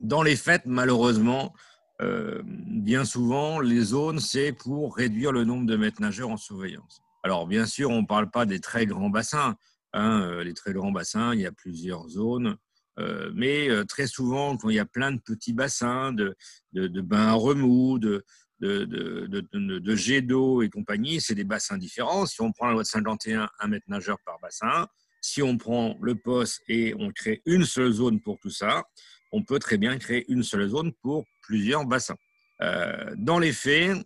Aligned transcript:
Dans 0.00 0.22
les 0.22 0.36
faits, 0.36 0.62
malheureusement, 0.66 1.54
euh, 2.02 2.42
bien 2.44 3.04
souvent, 3.04 3.60
les 3.60 3.80
zones, 3.80 4.20
c'est 4.20 4.52
pour 4.52 4.96
réduire 4.96 5.32
le 5.32 5.44
nombre 5.44 5.66
de 5.66 5.76
maîtres 5.76 6.00
nageurs 6.00 6.30
en 6.30 6.36
surveillance. 6.36 7.00
Alors, 7.22 7.46
bien 7.46 7.66
sûr, 7.66 7.90
on 7.90 8.02
ne 8.02 8.06
parle 8.06 8.30
pas 8.30 8.46
des 8.46 8.60
très 8.60 8.86
grands 8.86 9.10
bassins. 9.10 9.56
Hein, 9.92 10.22
euh, 10.22 10.44
les 10.44 10.52
très 10.52 10.72
grands 10.72 10.92
bassins, 10.92 11.34
il 11.34 11.40
y 11.40 11.46
a 11.46 11.52
plusieurs 11.52 12.08
zones. 12.08 12.56
Euh, 12.98 13.30
mais 13.34 13.68
très 13.86 14.06
souvent, 14.06 14.56
quand 14.56 14.70
il 14.70 14.76
y 14.76 14.80
a 14.80 14.86
plein 14.86 15.12
de 15.12 15.20
petits 15.20 15.52
bassins, 15.52 16.12
de, 16.12 16.34
de, 16.72 17.00
bains 17.00 17.28
à 17.28 17.32
remous, 17.32 17.98
de, 17.98 18.24
de, 18.60 18.84
de 18.84 19.96
jets 19.96 20.22
d'eau 20.22 20.62
et 20.62 20.70
compagnie, 20.70 21.20
c'est 21.20 21.34
des 21.34 21.44
bassins 21.44 21.76
différents. 21.76 22.26
Si 22.26 22.40
on 22.40 22.52
prend 22.52 22.66
la 22.66 22.72
loi 22.72 22.82
de 22.82 22.88
51, 22.88 23.48
un 23.58 23.68
mètre 23.68 23.84
nageur 23.88 24.18
par 24.24 24.38
bassin, 24.40 24.86
si 25.26 25.42
on 25.42 25.58
prend 25.58 25.96
le 26.00 26.14
poste 26.14 26.62
et 26.68 26.94
on 26.98 27.10
crée 27.10 27.42
une 27.46 27.64
seule 27.64 27.90
zone 27.90 28.20
pour 28.20 28.38
tout 28.38 28.50
ça, 28.50 28.84
on 29.32 29.42
peut 29.42 29.58
très 29.58 29.76
bien 29.76 29.98
créer 29.98 30.24
une 30.28 30.44
seule 30.44 30.68
zone 30.68 30.92
pour 31.02 31.26
plusieurs 31.42 31.84
bassins. 31.84 32.16
Euh, 32.62 33.12
dans 33.16 33.40
les 33.40 33.52
faits, 33.52 33.98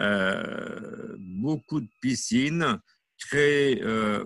euh, 0.00 1.16
beaucoup 1.18 1.80
de 1.80 1.88
piscines 2.00 2.78
créent, 3.18 3.80
euh, 3.82 4.24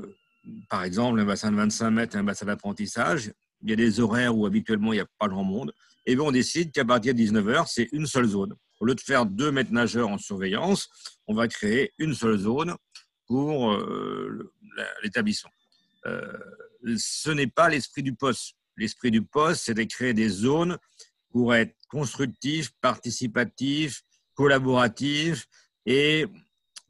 par 0.71 0.83
exemple, 0.83 1.21
un 1.21 1.27
bassin 1.27 1.53
de 1.53 1.57
25 1.57 1.91
mètres, 1.91 2.17
un 2.17 2.25
bassin 2.25 2.47
d'apprentissage. 2.47 3.33
Il 3.63 3.69
y 3.69 3.75
a 3.75 3.77
des 3.77 4.01
horaires 4.01 4.35
où 4.35 4.47
habituellement 4.47 4.95
il 4.95 4.97
n'y 4.97 5.03
a 5.03 5.09
pas 5.19 5.29
grand 5.29 5.45
monde. 5.45 5.75
Et 6.07 6.15
bien 6.15 6.25
on 6.25 6.33
décide 6.33 6.73
qu'à 6.73 6.87
partir 6.87 7.15
de 7.15 7.21
19h, 7.21 7.67
c'est 7.69 7.91
une 7.93 8.07
seule 8.07 8.27
zone. 8.27 8.55
Au 8.81 8.87
lieu 8.87 8.95
de 8.95 9.01
faire 9.01 9.27
deux 9.27 9.53
mètres 9.53 9.73
nageurs 9.73 10.09
en 10.09 10.17
surveillance, 10.17 10.89
on 11.27 11.35
va 11.35 11.47
créer 11.49 11.93
une 11.99 12.15
seule 12.15 12.39
zone 12.39 12.75
pour 13.27 13.79
l'établissement. 15.03 15.51
Euh, 16.07 16.39
ce 16.97 17.31
n'est 17.31 17.47
pas 17.47 17.69
l'esprit 17.69 18.03
du 18.03 18.15
poste. 18.15 18.55
L'esprit 18.77 19.11
du 19.11 19.23
poste, 19.23 19.65
c'est 19.65 19.75
de 19.75 19.83
créer 19.85 20.15
des 20.15 20.29
zones 20.29 20.79
pour 21.31 21.55
être 21.55 21.75
constructifs, 21.89 22.71
participatifs, 22.81 24.03
collaboratifs 24.35 25.47
et 25.87 26.27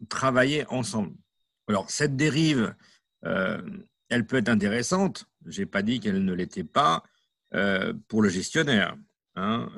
travailler 0.09 0.67
ensemble. 0.69 1.15
Alors, 1.69 1.91
cette 1.91 2.17
dérive, 2.17 2.75
euh, 3.25 3.61
elle 4.09 4.27
peut 4.27 4.37
être 4.37 4.49
intéressante. 4.49 5.27
Je 5.47 5.61
n'ai 5.61 5.67
pas 5.67 5.83
dit 5.83 6.01
qu'elle 6.01 6.25
ne 6.25 6.33
l'était 6.33 6.65
pas 6.65 7.03
euh, 7.55 7.93
pour 8.09 8.23
le 8.23 8.29
gestionnaire. 8.29 8.97
Hein, 9.37 9.71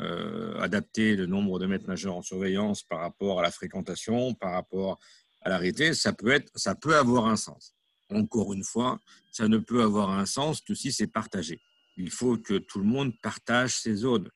adapter 0.60 1.14
le 1.14 1.26
nombre 1.26 1.59
de 1.59 1.66
maîtres 1.66 1.87
nageurs 1.87 2.16
en 2.16 2.22
surveillance 2.22 2.82
par 2.82 3.00
rapport 3.00 3.38
à 3.38 3.43
la 3.43 3.50
fréquentation, 3.50 4.32
par 4.34 4.53
rapport 4.53 4.99
à 5.43 5.50
l'arrêté, 5.50 5.93
ça 5.93 6.14
ça 6.56 6.75
peut 6.75 6.97
avoir 6.97 7.26
un 7.26 7.37
sens 7.37 7.75
encore 8.14 8.52
une 8.52 8.64
fois, 8.64 9.00
ça 9.30 9.48
ne 9.48 9.58
peut 9.58 9.82
avoir 9.82 10.10
un 10.10 10.26
sens 10.26 10.60
que 10.60 10.74
si 10.74 10.92
c'est 10.92 11.06
partagé. 11.06 11.60
Il 11.96 12.10
faut 12.10 12.38
que 12.38 12.54
tout 12.54 12.78
le 12.78 12.84
monde 12.84 13.12
partage 13.20 13.76
ses 13.76 13.96
zones. 13.96 14.28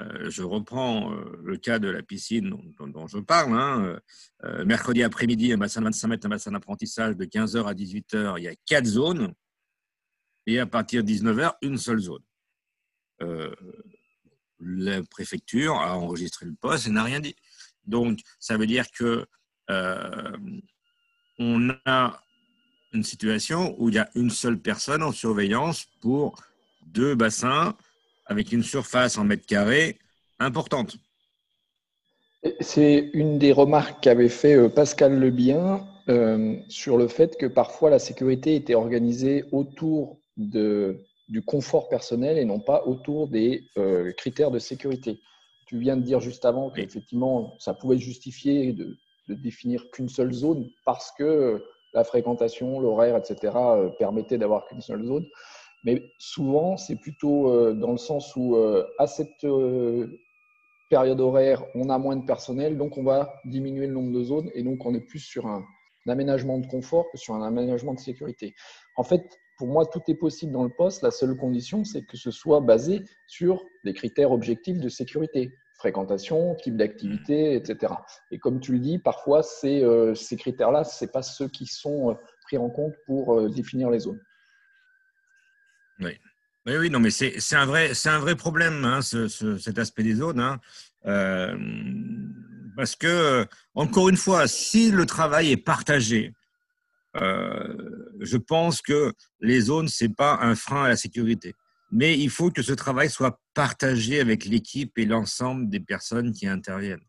Euh, 0.00 0.28
je 0.28 0.42
reprends 0.42 1.12
euh, 1.12 1.40
le 1.44 1.56
cas 1.56 1.78
de 1.78 1.88
la 1.88 2.02
piscine 2.02 2.50
dont, 2.78 3.06
je 3.06 3.18
parle. 3.18 3.52
Hein. 3.52 3.98
Euh, 4.44 4.64
mercredi 4.64 5.02
après-midi, 5.02 5.52
un 5.52 5.58
bassin 5.58 5.80
de 5.80 5.86
25 5.86 6.08
mètres, 6.08 6.26
un 6.26 6.30
bassin 6.30 6.50
d'apprentissage 6.50 7.16
de 7.16 7.24
15h 7.24 7.64
à 7.66 7.74
18h, 7.74 8.34
il 8.38 8.44
y 8.44 8.48
a 8.48 8.54
quatre 8.66 8.86
zones. 8.86 9.32
Et 10.46 10.58
à 10.58 10.66
partir 10.66 11.04
de 11.04 11.08
19h, 11.10 11.54
une 11.62 11.78
seule 11.78 12.00
zone. 12.00 12.22
la 14.58 15.02
préfecture 15.04 15.74
a 15.74 15.96
enregistré 15.96 16.46
le 16.46 16.54
poste 16.54 16.86
et 16.86 16.90
n'a 16.90 17.04
rien 17.04 17.20
dit. 17.20 17.36
Donc, 17.86 18.18
ça 18.38 18.56
veut 18.56 18.66
dire 18.66 18.90
que 18.90 19.26
on 21.38 21.70
a 21.86 22.23
une 22.94 23.02
situation 23.02 23.74
où 23.78 23.88
il 23.88 23.96
y 23.96 23.98
a 23.98 24.08
une 24.14 24.30
seule 24.30 24.58
personne 24.58 25.02
en 25.02 25.12
surveillance 25.12 25.86
pour 26.00 26.36
deux 26.86 27.14
bassins 27.14 27.74
avec 28.26 28.52
une 28.52 28.62
surface 28.62 29.18
en 29.18 29.24
mètres 29.24 29.46
carrés 29.46 29.98
importante. 30.38 30.96
C'est 32.60 33.10
une 33.12 33.38
des 33.38 33.52
remarques 33.52 34.02
qu'avait 34.02 34.28
fait 34.28 34.54
euh, 34.54 34.68
Pascal 34.68 35.18
Lebien 35.18 35.86
euh, 36.08 36.56
sur 36.68 36.96
le 36.96 37.08
fait 37.08 37.36
que 37.36 37.46
parfois 37.46 37.90
la 37.90 37.98
sécurité 37.98 38.54
était 38.54 38.74
organisée 38.74 39.44
autour 39.50 40.18
de, 40.36 41.00
du 41.28 41.42
confort 41.42 41.88
personnel 41.88 42.36
et 42.36 42.44
non 42.44 42.60
pas 42.60 42.84
autour 42.86 43.28
des 43.28 43.64
euh, 43.78 44.12
critères 44.12 44.50
de 44.50 44.58
sécurité. 44.58 45.20
Tu 45.66 45.78
viens 45.78 45.96
de 45.96 46.02
dire 46.02 46.20
juste 46.20 46.44
avant 46.44 46.70
qu'effectivement, 46.70 47.54
ça 47.58 47.72
pouvait 47.72 47.98
justifier 47.98 48.74
de, 48.74 48.98
de 49.28 49.34
définir 49.34 49.90
qu'une 49.90 50.10
seule 50.10 50.32
zone 50.32 50.68
parce 50.84 51.12
que 51.12 51.62
la 51.94 52.04
fréquentation, 52.04 52.80
l'horaire, 52.80 53.16
etc., 53.16 53.52
euh, 53.56 53.88
permettait 53.90 54.36
d'avoir 54.36 54.66
qu'une 54.66 54.80
seule 54.80 55.04
zone. 55.04 55.26
Mais 55.84 56.02
souvent, 56.18 56.76
c'est 56.76 56.96
plutôt 56.96 57.50
euh, 57.50 57.72
dans 57.72 57.92
le 57.92 57.98
sens 57.98 58.34
où, 58.36 58.56
euh, 58.56 58.84
à 58.98 59.06
cette 59.06 59.46
période 60.90 61.20
horaire, 61.20 61.64
on 61.74 61.88
a 61.88 61.98
moins 61.98 62.16
de 62.16 62.24
personnel, 62.24 62.76
donc 62.76 62.98
on 62.98 63.04
va 63.04 63.34
diminuer 63.44 63.86
le 63.86 63.94
nombre 63.94 64.12
de 64.12 64.22
zones, 64.22 64.50
et 64.54 64.62
donc 64.62 64.84
on 64.84 64.94
est 64.94 65.00
plus 65.00 65.20
sur 65.20 65.46
un, 65.46 65.64
aménagement 66.06 66.58
de 66.58 66.66
confort 66.66 67.10
que 67.10 67.16
sur 67.16 67.34
un 67.34 67.42
aménagement 67.42 67.94
de 67.94 67.98
sécurité. 67.98 68.54
En 68.96 69.04
fait, 69.04 69.22
pour 69.56 69.68
moi, 69.68 69.86
tout 69.86 70.02
est 70.08 70.16
possible 70.16 70.52
dans 70.52 70.64
le 70.64 70.68
poste. 70.68 71.02
La 71.02 71.10
seule 71.10 71.34
condition, 71.36 71.84
c'est 71.84 72.04
que 72.04 72.18
ce 72.18 72.30
soit 72.30 72.60
basé 72.60 73.02
sur 73.26 73.64
des 73.84 73.94
critères 73.94 74.30
objectifs 74.30 74.78
de 74.78 74.88
sécurité 74.90 75.50
fréquentation, 75.84 76.54
type 76.54 76.78
d'activité, 76.78 77.56
etc. 77.56 77.92
Et 78.30 78.38
comme 78.38 78.58
tu 78.58 78.72
le 78.72 78.78
dis, 78.78 78.98
parfois, 78.98 79.42
euh, 79.64 80.14
ces 80.14 80.36
critères-là, 80.36 80.82
ce 80.82 81.04
pas 81.04 81.20
ceux 81.20 81.48
qui 81.48 81.66
sont 81.66 82.10
euh, 82.10 82.14
pris 82.44 82.56
en 82.56 82.70
compte 82.70 82.94
pour 83.04 83.38
euh, 83.38 83.50
définir 83.50 83.90
les 83.90 83.98
zones. 83.98 84.20
Oui. 86.00 86.18
Oui, 86.66 86.76
oui, 86.78 86.88
non, 86.88 87.00
mais 87.00 87.10
c'est 87.10 87.36
un, 87.52 87.66
vrai, 87.66 87.92
un 88.06 88.18
vrai 88.18 88.34
problème, 88.34 88.86
hein, 88.86 89.02
cet 89.02 89.78
aspect 89.78 90.02
des 90.02 90.14
zones. 90.14 90.40
Hein. 90.40 90.58
parce 92.74 92.96
que, 92.96 93.46
encore 93.74 94.08
une 94.08 94.16
fois, 94.16 94.46
si 94.48 94.90
le 94.90 95.04
travail 95.04 95.52
est 95.52 95.58
partagé, 95.58 96.32
je 97.14 98.36
pense 98.38 98.80
que 98.80 99.12
les 99.40 99.60
zones, 99.60 99.88
ce 99.88 100.04
n'est 100.04 100.14
pas 100.14 100.38
un 100.40 100.54
frein 100.54 100.84
à 100.84 100.88
la 100.88 100.96
sécurité 100.96 101.54
mais 101.94 102.18
il 102.18 102.28
faut 102.28 102.50
que 102.50 102.60
ce 102.60 102.72
travail 102.72 103.08
soit 103.08 103.40
partagé 103.54 104.20
avec 104.20 104.44
l'équipe 104.46 104.98
et 104.98 105.06
l'ensemble 105.06 105.68
des 105.68 105.78
personnes 105.78 106.32
qui 106.32 106.48
interviennent. 106.48 107.06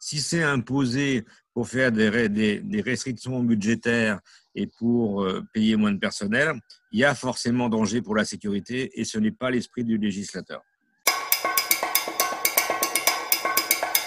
Si 0.00 0.20
c'est 0.20 0.42
imposé 0.42 1.24
pour 1.54 1.68
faire 1.68 1.92
des, 1.92 2.28
des, 2.28 2.80
restrictions 2.80 3.40
budgétaires 3.42 4.18
et 4.54 4.66
pour 4.78 5.22
euh, 5.22 5.42
payer 5.54 5.76
moins 5.76 5.92
de 5.92 5.98
personnel, 5.98 6.60
il 6.90 6.98
y 6.98 7.04
a 7.04 7.14
forcément 7.14 7.68
danger 7.68 8.02
pour 8.02 8.16
la 8.16 8.24
sécurité 8.24 9.00
et 9.00 9.04
ce 9.04 9.18
n'est 9.18 9.30
pas 9.30 9.50
l'esprit 9.50 9.84
du 9.84 9.96
législateur. 9.96 10.60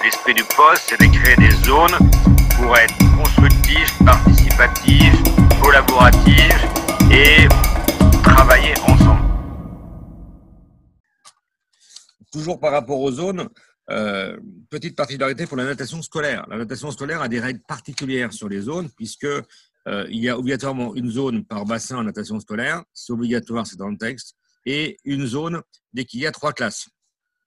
L'esprit 0.04 0.34
du 0.34 0.44
poste, 0.44 0.84
c'est 0.90 1.00
de 1.00 1.12
créer 1.18 1.38
des 1.38 1.52
zones 1.66 1.98
pour 2.58 2.78
être 2.78 2.98
constructifs, 3.18 3.98
participatifs, 4.04 5.24
collaboratifs 5.62 6.69
Toujours 12.40 12.62
par 12.62 12.72
rapport 12.72 13.02
aux 13.02 13.12
zones, 13.12 13.50
euh, 13.92 14.40
petite 14.70 14.96
particularité 14.96 15.46
pour 15.46 15.58
la 15.58 15.66
natation 15.66 16.02
scolaire. 16.02 16.48
La 16.50 16.56
natation 16.56 16.90
scolaire 16.90 17.22
a 17.22 17.28
des 17.28 17.42
règles 17.42 17.60
particulières 17.68 18.32
sur 18.32 18.48
les 18.48 18.62
zones, 18.62 18.90
puisque 18.96 19.26
euh, 19.26 20.08
il 20.10 20.24
y 20.24 20.30
a 20.30 20.40
obligatoirement 20.40 20.96
une 20.96 21.12
zone 21.12 21.44
par 21.44 21.66
bassin 21.66 21.98
en 21.98 22.04
natation 22.06 22.40
scolaire, 22.40 22.82
c'est 22.94 23.12
obligatoire, 23.12 23.68
c'est 23.68 23.76
dans 23.76 23.90
le 23.90 23.98
texte, 23.98 24.36
et 24.66 24.96
une 25.04 25.26
zone 25.26 25.62
dès 25.92 26.06
qu'il 26.06 26.22
y 26.22 26.28
a 26.28 26.32
trois 26.32 26.54
classes. 26.54 26.88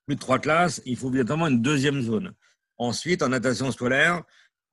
Plus 0.05 0.17
de 0.17 0.21
trois 0.21 0.39
classes, 0.39 0.83
il 0.85 0.99
faut 0.99 1.07
obligatoirement 1.07 1.47
une 1.47 1.63
deuxième 1.63 2.03
zone. 2.03 2.35
Ensuite, 2.77 3.23
en 3.23 3.31
natation 3.31 3.73
scolaire, 3.73 4.23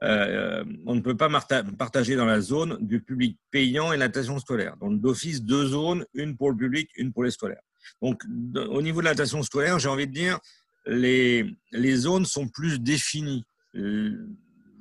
euh, 0.04 0.66
on 0.86 0.95
ne 0.95 1.01
peut 1.01 1.16
pas 1.16 1.30
partager 1.77 2.18
dans 2.18 2.25
la 2.25 2.42
zone 2.42 2.77
du 2.81 3.01
public 3.01 3.39
payant 3.51 3.94
et 3.94 3.98
natation 3.98 4.38
scolaire. 4.39 4.75
Donc, 4.81 5.00
d'office, 5.00 5.42
deux 5.44 5.68
zones, 5.68 6.06
une 6.13 6.36
pour 6.36 6.51
le 6.51 6.57
public, 6.57 6.89
une 6.98 7.13
pour 7.13 7.24
les 7.24 7.31
scolaires. 7.31 7.62
Donc, 8.01 8.23
au 8.55 8.81
niveau 8.81 9.01
de 9.01 9.05
la 9.05 9.11
natation 9.11 9.43
scolaire, 9.43 9.79
j'ai 9.79 9.89
envie 9.89 10.07
de 10.07 10.13
dire, 10.13 10.39
les, 10.85 11.45
les 11.71 11.95
zones 11.95 12.25
sont 12.25 12.47
plus 12.47 12.79
définies. 12.79 13.45
Euh, 13.75 14.27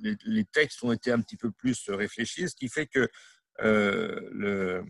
les, 0.01 0.45
textes 0.45 0.83
ont 0.83 0.93
été 0.93 1.11
un 1.11 1.21
petit 1.21 1.37
peu 1.37 1.51
plus 1.51 1.89
réfléchis, 1.89 2.49
ce 2.49 2.55
qui 2.55 2.69
fait 2.69 2.87
que 2.87 3.09
euh, 3.63 4.21
le, 4.33 4.85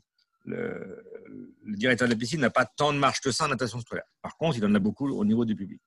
directeur 1.67 2.09
de 2.09 2.13
la 2.13 2.19
piscine 2.19 2.41
n'a 2.41 2.51
pas 2.51 2.65
tant 2.65 2.93
de 2.93 2.99
marge 2.99 3.21
que 3.21 3.31
ça 3.31 3.45
en 3.45 3.49
natation 3.49 3.81
scolaire. 3.81 4.05
Par 4.23 4.37
contre, 4.37 4.59
il 4.59 4.65
en 4.65 4.75
a 4.75 4.79
beaucoup 4.79 5.09
au 5.09 5.25
niveau 5.25 5.45
du 5.45 5.55
public. 5.55 5.81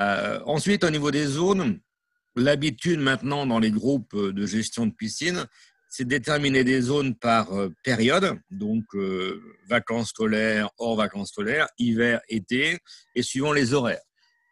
Euh, 0.00 0.40
ensuite, 0.44 0.84
au 0.84 0.90
niveau 0.90 1.10
des 1.10 1.26
zones, 1.26 1.80
l'habitude 2.34 3.00
maintenant 3.00 3.46
dans 3.46 3.58
les 3.58 3.70
groupes 3.70 4.16
de 4.16 4.46
gestion 4.46 4.86
de 4.86 4.92
piscine, 4.92 5.46
c'est 5.96 6.04
déterminer 6.04 6.62
des 6.62 6.80
zones 6.80 7.14
par 7.14 7.48
période, 7.82 8.38
donc 8.50 8.84
vacances 9.68 10.10
scolaires, 10.10 10.68
hors 10.78 10.96
vacances 10.96 11.30
scolaires, 11.30 11.68
hiver, 11.78 12.20
été, 12.28 12.78
et 13.14 13.22
suivant 13.22 13.52
les 13.52 13.72
horaires. 13.72 14.02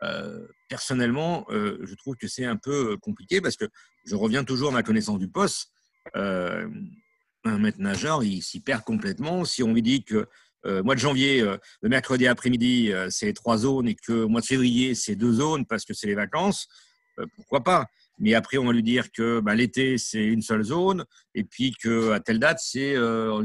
Euh, 0.05 0.46
personnellement, 0.69 1.46
euh, 1.50 1.79
je 1.82 1.94
trouve 1.94 2.17
que 2.17 2.29
c'est 2.29 2.44
un 2.44 2.56
peu 2.56 2.96
compliqué 2.99 3.41
parce 3.41 3.56
que 3.56 3.67
je 4.05 4.14
reviens 4.14 4.44
toujours 4.44 4.70
à 4.70 4.73
ma 4.73 4.82
connaissance 4.82 5.19
du 5.19 5.29
poste. 5.29 5.70
Euh, 6.17 6.69
un 7.44 7.58
maître 7.58 7.81
nageur, 7.81 8.23
il 8.23 8.43
s'y 8.43 8.61
perd 8.61 8.82
complètement. 8.82 9.44
Si 9.44 9.62
on 9.62 9.73
lui 9.73 9.82
dit 9.82 10.05
que 10.05 10.29
mois 10.82 10.94
de 10.94 11.00
janvier, 11.00 11.43
le 11.43 11.88
mercredi 11.91 12.26
après-midi, 12.26 12.91
c'est 13.11 13.35
trois 13.35 13.58
zones 13.58 13.87
et 13.87 13.94
que 13.94 14.25
mois 14.25 14.41
de 14.41 14.46
février, 14.46 14.94
c'est 14.94 15.14
deux 15.14 15.35
zones 15.35 15.67
parce 15.67 15.85
que 15.85 15.93
c'est 15.93 16.06
les 16.06 16.14
vacances, 16.14 16.69
pourquoi 17.37 17.62
pas? 17.62 17.87
Mais 18.19 18.34
après, 18.34 18.58
on 18.58 18.66
va 18.66 18.72
lui 18.72 18.82
dire 18.82 19.11
que 19.12 19.40
bah, 19.40 19.55
l'été, 19.55 19.99
c'est 19.99 20.25
une 20.25 20.43
seule 20.43 20.62
zone, 20.62 21.05
et 21.34 21.44
puis 21.44 21.72
qu'à 21.72 22.20
telle 22.20 22.38
date, 22.38 22.58
c'est 22.61 22.94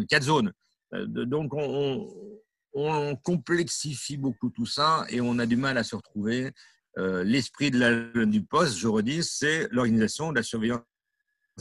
quatre 0.08 0.24
zones. 0.24 0.54
Donc, 0.92 1.54
on, 1.54 3.16
complexifie 3.24 4.18
beaucoup 4.18 4.50
tout 4.50 4.66
ça 4.66 5.06
et 5.10 5.20
on 5.22 5.40
a 5.40 5.46
du 5.46 5.58
mal 5.58 5.78
à 5.78 5.84
se 5.84 5.96
retrouver. 5.96 6.52
Euh, 6.98 7.24
l'esprit 7.24 7.72
du 7.72 8.44
poste, 8.44 8.78
je 8.78 8.88
redis, 8.88 9.24
c'est 9.24 9.68
l'organisation 9.72 10.32
de 10.32 10.38
la 10.38 10.44
surveillance 10.44 10.82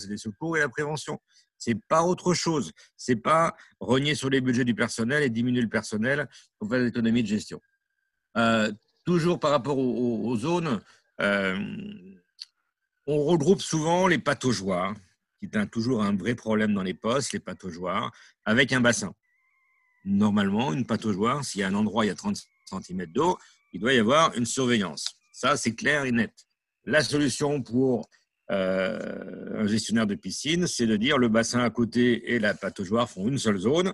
des 0.06 0.16
secours 0.16 0.56
et 0.56 0.60
la 0.60 0.68
prévention. 0.68 1.18
C'est 1.56 1.74
pas 1.88 2.02
autre 2.02 2.34
chose. 2.34 2.72
C'est 2.96 3.16
pas 3.16 3.56
renier 3.80 4.14
sur 4.14 4.30
les 4.30 4.40
budgets 4.40 4.64
du 4.64 4.74
personnel 4.74 5.22
et 5.22 5.30
diminuer 5.30 5.62
le 5.62 5.68
personnel 5.68 6.28
pour 6.58 6.68
faire 6.68 6.80
l'économie 6.80 7.22
de 7.22 7.28
gestion. 7.28 7.60
Euh, 8.36 8.70
toujours 9.04 9.40
par 9.40 9.50
rapport 9.50 9.78
aux, 9.78 10.36
zones, 10.36 10.80
euh, 11.20 11.58
on 13.08 13.24
regroupe 13.24 13.60
souvent 13.60 14.06
les 14.06 14.18
pataugeoires, 14.18 14.94
qui 15.40 15.46
est 15.46 15.66
toujours 15.66 16.04
un 16.04 16.14
vrai 16.14 16.36
problème 16.36 16.74
dans 16.74 16.84
les 16.84 16.94
postes, 16.94 17.32
les 17.32 17.40
pataugeoires, 17.40 18.12
avec 18.44 18.72
un 18.72 18.80
bassin 18.80 19.12
normalement, 20.08 20.72
une 20.72 20.86
pataugeoire, 20.86 21.44
s'il 21.44 21.60
y 21.60 21.64
a 21.64 21.68
un 21.68 21.74
endroit, 21.74 22.04
il 22.04 22.08
y 22.08 22.10
a 22.10 22.14
30 22.14 22.36
cm 22.82 23.06
d'eau, 23.06 23.38
il 23.72 23.80
doit 23.80 23.92
y 23.92 23.98
avoir 23.98 24.34
une 24.34 24.46
surveillance. 24.46 25.06
Ça, 25.32 25.56
c'est 25.56 25.74
clair 25.74 26.04
et 26.04 26.12
net. 26.12 26.32
La 26.84 27.02
solution 27.02 27.62
pour 27.62 28.08
euh, 28.50 29.62
un 29.62 29.66
gestionnaire 29.66 30.06
de 30.06 30.14
piscine, 30.14 30.66
c'est 30.66 30.86
de 30.86 30.96
dire 30.96 31.18
le 31.18 31.28
bassin 31.28 31.60
à 31.60 31.70
côté 31.70 32.32
et 32.32 32.38
la 32.38 32.54
pataugeoire 32.54 33.08
font 33.08 33.28
une 33.28 33.38
seule 33.38 33.58
zone. 33.58 33.92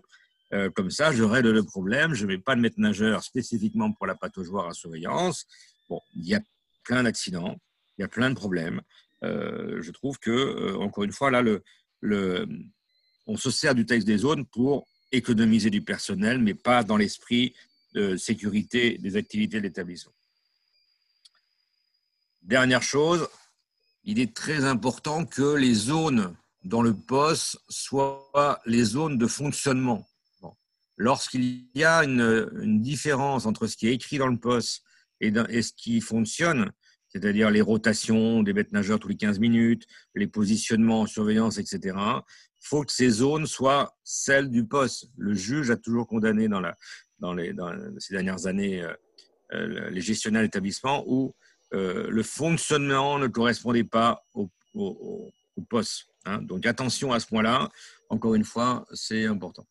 Euh, 0.52 0.70
comme 0.70 0.90
ça, 0.90 1.10
je 1.12 1.24
règle 1.24 1.50
le 1.50 1.64
problème. 1.64 2.14
Je 2.14 2.24
ne 2.24 2.32
vais 2.32 2.38
pas 2.38 2.54
mettre 2.54 2.78
nageur 2.78 3.24
spécifiquement 3.24 3.92
pour 3.92 4.06
la 4.06 4.14
pataugeoire 4.14 4.68
à 4.68 4.74
surveillance. 4.74 5.46
Bon, 5.88 6.00
il 6.14 6.26
y 6.28 6.34
a 6.34 6.40
plein 6.84 7.02
d'accidents, 7.02 7.56
il 7.98 8.02
y 8.02 8.04
a 8.04 8.08
plein 8.08 8.30
de 8.30 8.36
problèmes. 8.36 8.80
Euh, 9.24 9.82
je 9.82 9.90
trouve 9.90 10.18
que, 10.18 10.74
encore 10.76 11.04
une 11.04 11.12
fois, 11.12 11.30
là, 11.30 11.42
on 13.26 13.36
se 13.36 13.50
sert 13.50 13.74
du 13.74 13.86
texte 13.86 14.06
des 14.06 14.18
zones 14.18 14.44
pour 14.46 14.86
économiser 15.12 15.70
du 15.70 15.82
personnel, 15.82 16.38
mais 16.38 16.54
pas 16.54 16.84
dans 16.84 16.96
l'esprit 16.96 17.54
de 17.94 18.16
sécurité 18.16 18.98
des 18.98 19.16
activités 19.16 19.58
de 19.58 19.62
l'établissement. 19.62 20.12
Dernière 22.42 22.82
chose, 22.82 23.26
il 24.02 24.18
est 24.18 24.34
très 24.34 24.64
important 24.64 25.24
que 25.24 25.54
les 25.54 25.74
zones 25.74 26.36
dans 26.62 26.82
le 26.82 26.94
poste 26.94 27.58
soient 27.68 28.60
les 28.66 28.84
zones 28.84 29.16
de 29.16 29.26
fonctionnement. 29.26 30.06
Lorsqu'il 30.96 31.66
y 31.74 31.84
a 31.84 32.04
une, 32.04 32.80
différence 32.80 33.46
entre 33.46 33.66
ce 33.66 33.76
qui 33.76 33.88
est 33.88 33.94
écrit 33.94 34.18
dans 34.18 34.28
le 34.28 34.38
poste 34.38 34.82
et 35.20 35.32
ce 35.62 35.72
qui 35.72 36.00
fonctionne, 36.00 36.70
c'est-à-dire 37.14 37.50
les 37.50 37.60
rotations 37.60 38.42
des 38.42 38.52
bêtes 38.52 38.72
nageurs 38.72 38.98
tous 38.98 39.08
les 39.08 39.16
15 39.16 39.38
minutes, 39.38 39.86
les 40.14 40.26
positionnements 40.26 41.02
en 41.02 41.06
surveillance, 41.06 41.58
etc., 41.58 41.96
il 41.96 42.66
faut 42.68 42.82
que 42.82 42.92
ces 42.92 43.10
zones 43.10 43.46
soient 43.46 43.94
celles 44.02 44.50
du 44.50 44.66
poste. 44.66 45.10
Le 45.16 45.34
juge 45.34 45.70
a 45.70 45.76
toujours 45.76 46.06
condamné 46.06 46.48
dans, 46.48 46.60
la, 46.60 46.74
dans, 47.18 47.34
les, 47.34 47.52
dans 47.52 47.72
ces 47.98 48.14
dernières 48.14 48.46
années 48.46 48.82
euh, 48.82 48.92
euh, 49.52 49.90
les 49.90 50.00
gestionnaires 50.00 50.42
d'établissement 50.42 51.04
où 51.06 51.34
euh, 51.74 52.08
le 52.10 52.22
fonctionnement 52.22 53.18
ne 53.18 53.26
correspondait 53.26 53.84
pas 53.84 54.24
au, 54.32 54.50
au, 54.74 55.30
poste. 55.68 56.06
Hein. 56.24 56.42
Donc 56.42 56.66
attention 56.66 57.12
à 57.12 57.20
ce 57.20 57.26
point-là. 57.26 57.68
Encore 58.08 58.34
une 58.34 58.44
fois, 58.44 58.86
c'est 58.92 59.26
important. 59.26 59.66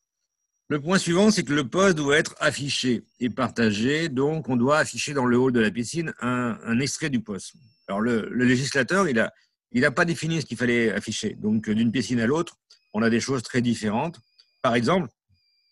Le 0.70 0.79
point 0.79 0.98
suivant, 0.98 1.29
c'est 1.29 1.43
que 1.43 1.53
le 1.53 1.67
poste 1.67 1.98
doit 1.98 2.17
être 2.17 2.36
affiché 2.39 3.03
et 3.20 3.29
partagé. 3.29 4.10
Donc, 4.10 4.50
on 4.50 4.55
doit 4.55 4.79
afficher 4.79 5.13
dans 5.13 5.25
le 5.25 5.38
hall 5.38 5.51
de 5.51 5.60
la 5.60 5.72
piscine 5.72 6.13
un, 6.22 6.79
extrait 6.79 7.10
du 7.10 7.20
poste. 7.20 7.53
Alors, 7.88 8.01
le, 8.01 8.29
législateur, 8.29 9.08
il 9.10 9.82
n'a 9.82 9.91
pas 9.91 10.05
défini 10.05 10.41
ce 10.41 10.46
qu'il 10.46 10.58
fallait 10.58 10.91
afficher. 10.91 11.36
Donc, 11.36 11.70
d'une 11.70 11.91
piscine 11.91 12.20
à 12.20 12.25
l'autre, 12.25 12.58
on 12.93 13.01
a 13.01 13.10
des 13.10 13.20
choses 13.20 13.43
très 13.43 13.62
différentes. 13.62 14.20
Par 14.62 14.75
exemple, 14.75 15.10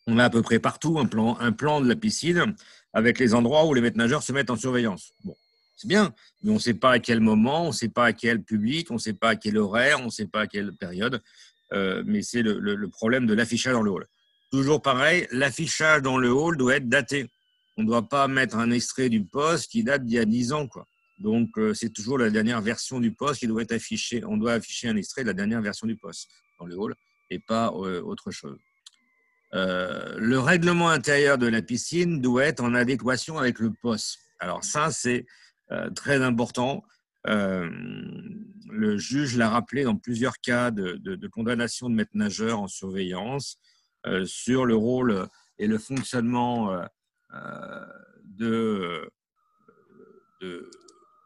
on 0.08 0.18
a 0.18 0.26
à 0.26 0.30
peu 0.30 0.42
près 0.42 0.60
partout 0.60 1.00
un 1.00 1.06
plan, 1.06 1.38
un 1.40 1.52
plan 1.52 1.80
de 1.82 1.88
la 1.88 1.96
piscine 1.96 2.56
avec 2.94 3.20
les 3.20 3.34
endroits 3.34 3.66
où 3.66 3.74
les 3.74 3.82
maîtres 3.82 3.98
nageurs 3.98 4.24
se 4.24 4.34
mettent 4.34 4.50
en 4.50 4.58
surveillance. 4.58 5.14
Bon, 5.24 5.36
c'est 5.78 5.88
bien, 5.88 6.14
mais 6.44 6.52
on 6.52 6.56
ne 6.56 6.60
sait 6.60 6.74
pas 6.74 6.92
à 6.92 7.00
quel 7.00 7.22
moment, 7.22 7.66
on 7.66 7.68
ne 7.68 7.74
sait 7.74 7.90
pas 7.90 8.06
à 8.06 8.14
quel 8.14 8.44
public, 8.44 8.92
on 8.92 8.96
ne 8.96 9.00
sait 9.00 9.14
pas 9.14 9.30
à 9.30 9.36
quel 9.36 9.58
horaire, 9.58 10.00
on 10.02 10.06
ne 10.06 10.10
sait 10.10 10.28
pas 10.28 10.42
à 10.42 10.48
quelle 10.48 10.74
période. 10.74 11.22
Euh, 11.74 12.04
mais 12.06 12.22
c'est 12.22 12.42
le, 12.42 12.88
problème 12.90 13.26
de 13.26 13.34
l'affichage 13.34 13.74
dans 13.74 13.82
le 13.82 13.92
hall. 13.92 14.08
Toujours 14.52 14.82
pareil, 14.82 15.28
l'affichage 15.32 16.02
dans 16.02 16.18
le 16.18 16.30
hall 16.32 16.58
doit 16.58 16.76
être 16.76 16.90
daté. 16.90 17.30
On 17.78 17.84
ne 17.84 17.88
doit 17.88 18.10
pas 18.10 18.28
mettre 18.28 18.58
un 18.58 18.70
extrait 18.70 19.08
du 19.08 19.24
poste 19.24 19.72
qui 19.72 19.82
date 19.82 20.06
d'il 20.06 20.16
y 20.16 20.20
a 20.20 20.26
10 20.26 20.52
ans. 20.52 20.68
Quoi. 20.68 20.86
Donc, 21.20 21.58
euh, 21.58 21.74
c'est 21.74 21.90
toujours 21.90 22.18
la 22.18 22.30
dernière 22.30 22.62
version 22.62 23.00
du 23.00 23.14
poste 23.14 23.40
qui 23.40 23.48
doit 23.48 23.62
être 23.62 23.72
affichée. 23.72 24.26
On 24.26 24.36
doit 24.36 24.54
afficher 24.54 24.90
un 24.90 24.98
extrait 24.98 25.22
de 25.22 25.28
la 25.28 25.34
dernière 25.34 25.62
version 25.62 25.88
du 25.88 25.96
poste 25.96 26.30
dans 26.60 26.66
le 26.66 26.76
hall 26.78 26.96
et 27.30 27.40
pas 27.40 27.72
euh, 27.74 28.02
autre 28.02 28.32
chose. 28.32 28.58
Euh, 29.54 30.16
le 30.18 30.40
règlement 30.40 30.90
intérieur 30.90 31.38
de 31.38 31.48
la 31.48 31.62
piscine 31.62 32.20
doit 32.20 32.44
être 32.44 32.62
en 32.62 32.74
adéquation 32.74 33.38
avec 33.38 33.60
le 33.60 33.72
poste. 33.72 34.20
Alors 34.40 34.64
ça, 34.64 34.92
c'est 34.92 35.26
très 35.96 36.22
important. 36.22 36.84
le 37.24 38.98
juge 38.98 39.38
l'a 39.38 39.50
rappelé 39.50 39.86
dans 39.86 39.96
plusieurs 39.96 40.38
cas 40.40 40.70
de, 40.72 41.28
condamnation 41.28 41.90
de 41.90 41.96
maître 41.96 42.12
nageur 42.14 42.60
en 42.60 42.68
surveillance 42.68 43.58
sur 44.26 44.66
le 44.66 44.76
rôle 44.76 45.28
et 45.60 45.68
le 45.68 45.78
fonctionnement 45.78 46.76
de, 48.26 49.10
de, 50.42 50.72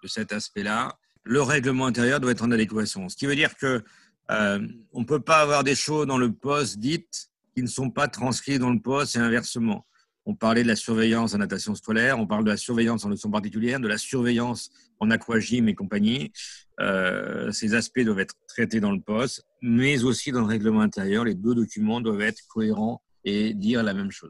de 0.04 0.08
cet 0.08 0.32
aspect-là. 0.32 0.98
Le 1.24 1.42
règlement 1.42 1.88
intérieur 1.88 2.20
doit 2.20 2.32
être 2.32 2.44
en 2.44 2.52
adéquation. 2.52 3.10
Ce 3.10 3.16
qui 3.16 3.26
veut 3.26 3.36
dire 3.36 3.56
que 3.56 3.84
euh, 4.32 4.68
on 4.92 5.02
ne 5.02 5.06
peut 5.06 5.20
pas 5.20 5.42
avoir 5.42 5.64
des 5.64 5.76
choses 5.76 6.08
dans 6.08 6.18
le 6.18 6.32
poste 6.32 6.80
dites 6.80 7.30
qui 7.56 7.62
ne 7.62 7.68
sont 7.68 7.90
pas 7.90 8.08
transcrites 8.08 8.60
dans 8.60 8.72
le 8.72 8.80
poste 8.80 9.16
et 9.16 9.20
inversement. 9.20 9.86
On 10.26 10.36
parlait 10.36 10.64
de 10.64 10.68
la 10.68 10.76
surveillance 10.76 11.36
en 11.36 11.38
natation 11.38 11.76
scolaire, 11.76 12.20
on 12.20 12.26
parle 12.26 12.44
de 12.44 12.50
la 12.50 12.58
surveillance 12.58 13.06
en 13.06 13.10
leçon 13.10 13.30
particulière, 13.30 13.80
de 13.80 13.88
la 13.88 14.00
surveillance 14.00 14.72
en 15.00 15.12
aquagym 15.12 15.68
et 15.68 15.76
compagnie. 15.76 16.32
Euh, 16.80 17.52
ces 17.52 17.76
aspects 17.76 18.00
doivent 18.00 18.20
être 18.20 18.36
traités 18.48 18.80
dans 18.80 18.92
le 18.92 19.00
poste, 19.00 19.46
mais 19.68 20.04
aussi 20.04 20.32
dans 20.32 20.42
le 20.42 20.46
règlement 20.46 20.82
intérieur. 20.82 21.26
Les 21.26 21.34
deux 21.34 21.56
documents 21.56 22.00
doivent 22.00 22.22
être 22.22 22.40
cohérents 22.48 23.02
et 23.24 23.56
dire 23.56 23.82
la 23.82 23.96
même 23.96 24.12
chose. 24.12 24.30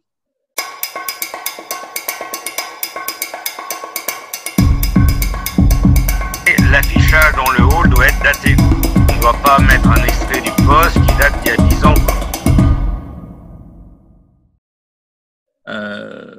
L'affichage 6.72 7.36
dans 7.36 7.52
le 7.52 7.64
hall 7.64 7.90
doit 7.90 8.08
être 8.08 8.24
daté. 8.24 8.56
On 8.58 9.16
ne 9.16 9.22
doit 9.22 9.42
pas 9.44 9.60
mettre 9.60 9.90
un 9.90 10.04
extrait 10.06 10.42
du 10.42 10.52
poste 10.66 11.02
qui 11.02 11.18
date 11.18 11.44
d'il 11.44 11.48
y 11.48 11.54
a 11.54 11.58
10 11.58 11.86
ans. 11.86 11.94
Euh, 15.68 16.36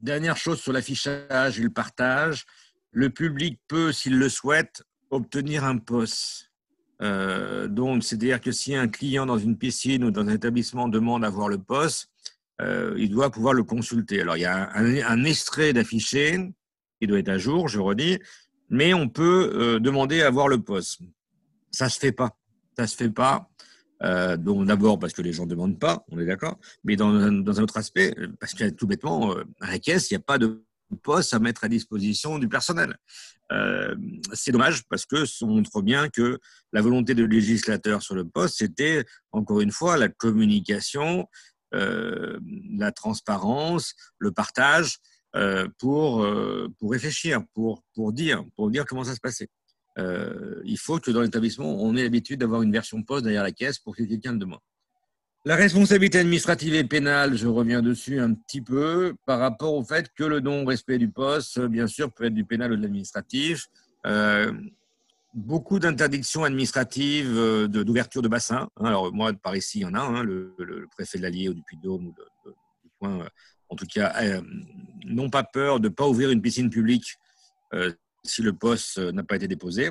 dernière 0.00 0.38
chose 0.38 0.58
sur 0.58 0.72
l'affichage 0.72 1.58
et 1.58 1.62
le 1.62 1.70
partage, 1.70 2.46
le 2.92 3.10
public 3.10 3.60
peut, 3.68 3.92
s'il 3.92 4.18
le 4.18 4.30
souhaite, 4.30 4.82
obtenir 5.10 5.64
un 5.64 5.76
poste. 5.76 6.45
Euh, 7.02 7.68
donc, 7.68 8.04
c'est-à-dire 8.04 8.40
que 8.40 8.52
si 8.52 8.74
un 8.74 8.88
client 8.88 9.26
dans 9.26 9.38
une 9.38 9.56
piscine 9.56 10.04
ou 10.04 10.10
dans 10.10 10.22
un 10.22 10.34
établissement 10.34 10.88
demande 10.88 11.24
à 11.24 11.30
voir 11.30 11.48
le 11.48 11.58
poste, 11.58 12.10
euh, 12.62 12.94
il 12.96 13.10
doit 13.10 13.30
pouvoir 13.30 13.54
le 13.54 13.64
consulter. 13.64 14.20
Alors, 14.20 14.36
il 14.36 14.40
y 14.40 14.46
a 14.46 14.70
un, 14.74 15.24
extrait 15.24 15.72
d'affiché, 15.72 16.52
qui 17.00 17.06
doit 17.06 17.18
être 17.18 17.28
à 17.28 17.38
jour, 17.38 17.68
je 17.68 17.78
redis, 17.78 18.18
mais 18.70 18.94
on 18.94 19.08
peut 19.08 19.78
demander 19.80 20.22
à 20.22 20.30
voir 20.30 20.48
le 20.48 20.62
poste. 20.62 21.00
Ça 21.70 21.90
se 21.90 21.98
fait 21.98 22.12
pas. 22.12 22.36
Ça 22.76 22.86
se 22.86 22.96
fait 22.96 23.10
pas. 23.10 23.50
Euh, 24.02 24.36
donc 24.36 24.66
d'abord 24.66 24.98
parce 24.98 25.12
que 25.12 25.22
les 25.22 25.32
gens 25.32 25.44
ne 25.44 25.50
demandent 25.50 25.78
pas, 25.78 26.04
on 26.10 26.18
est 26.18 26.26
d'accord, 26.26 26.58
mais 26.84 26.96
dans, 26.96 27.12
dans, 27.12 27.60
un 27.60 27.62
autre 27.62 27.78
aspect, 27.78 28.14
parce 28.38 28.52
que 28.52 28.68
tout 28.68 28.86
bêtement, 28.86 29.34
euh, 29.34 29.44
à 29.60 29.70
la 29.70 29.78
caisse, 29.78 30.10
il 30.10 30.14
n'y 30.14 30.18
a 30.18 30.24
pas 30.24 30.38
de 30.38 30.62
poste 31.02 31.34
à 31.34 31.38
mettre 31.38 31.64
à 31.64 31.68
disposition 31.68 32.38
du 32.38 32.48
personnel. 32.48 32.96
Euh, 33.52 33.94
c'est 34.32 34.52
dommage 34.52 34.84
parce 34.88 35.06
que 35.06 35.24
ça 35.24 35.46
montre 35.46 35.82
bien 35.82 36.08
que 36.08 36.38
la 36.72 36.82
volonté 36.82 37.14
de 37.14 37.24
législateur 37.24 38.02
sur 38.02 38.14
le 38.14 38.24
poste, 38.24 38.58
c'était 38.58 39.04
encore 39.32 39.60
une 39.60 39.70
fois 39.70 39.96
la 39.96 40.08
communication, 40.08 41.28
euh, 41.74 42.38
la 42.76 42.92
transparence, 42.92 43.94
le 44.18 44.32
partage 44.32 44.98
euh, 45.36 45.68
pour, 45.78 46.22
euh, 46.22 46.68
pour 46.78 46.92
réfléchir, 46.92 47.42
pour, 47.52 47.82
pour, 47.94 48.12
dire, 48.12 48.44
pour 48.56 48.70
dire 48.70 48.84
comment 48.86 49.04
ça 49.04 49.14
se 49.14 49.20
passait. 49.20 49.48
Euh, 49.98 50.60
il 50.64 50.78
faut 50.78 50.98
que 50.98 51.10
dans 51.10 51.20
l'établissement, 51.20 51.82
on 51.82 51.96
ait 51.96 52.02
l'habitude 52.02 52.40
d'avoir 52.40 52.62
une 52.62 52.72
version 52.72 53.02
poste 53.02 53.24
derrière 53.24 53.42
la 53.42 53.52
caisse 53.52 53.78
pour 53.78 53.96
que 53.96 54.02
quelqu'un 54.02 54.32
le 54.32 54.38
demande. 54.38 54.60
La 55.46 55.54
responsabilité 55.54 56.18
administrative 56.18 56.74
et 56.74 56.82
pénale, 56.82 57.36
je 57.36 57.46
reviens 57.46 57.80
dessus 57.80 58.18
un 58.18 58.34
petit 58.34 58.60
peu 58.60 59.14
par 59.26 59.38
rapport 59.38 59.74
au 59.74 59.84
fait 59.84 60.10
que 60.12 60.24
le 60.24 60.40
non-respect 60.40 60.98
du 60.98 61.08
poste, 61.08 61.60
bien 61.60 61.86
sûr, 61.86 62.12
peut 62.12 62.24
être 62.24 62.34
du 62.34 62.44
pénal 62.44 62.72
ou 62.72 62.76
de 62.76 62.82
l'administratif. 62.82 63.68
Euh, 64.06 64.52
beaucoup 65.34 65.78
d'interdictions 65.78 66.42
administratives 66.42 67.68
d'ouverture 67.68 68.22
de, 68.22 68.28
bassin. 68.28 68.68
Alors, 68.82 69.12
moi, 69.12 69.32
par 69.34 69.54
ici, 69.54 69.78
il 69.78 69.82
y 69.82 69.84
en 69.84 69.94
a, 69.94 70.00
hein, 70.00 70.24
le, 70.24 70.52
préfet 70.96 71.18
de 71.18 71.22
l'Allier 71.22 71.48
ou 71.48 71.54
du 71.54 71.62
Puy-de-Dôme 71.62 72.12
point, 72.98 73.28
en 73.68 73.76
tout 73.76 73.86
cas, 73.86 74.14
euh, 74.22 74.42
n'ont 75.04 75.30
pas 75.30 75.44
peur 75.44 75.78
de 75.78 75.88
ne 75.88 75.94
pas 75.94 76.08
ouvrir 76.08 76.30
une 76.30 76.42
piscine 76.42 76.70
publique 76.70 77.18
euh, 77.72 77.92
si 78.24 78.42
le 78.42 78.52
poste 78.52 78.98
n'a 78.98 79.22
pas 79.22 79.36
été 79.36 79.46
déposé. 79.46 79.90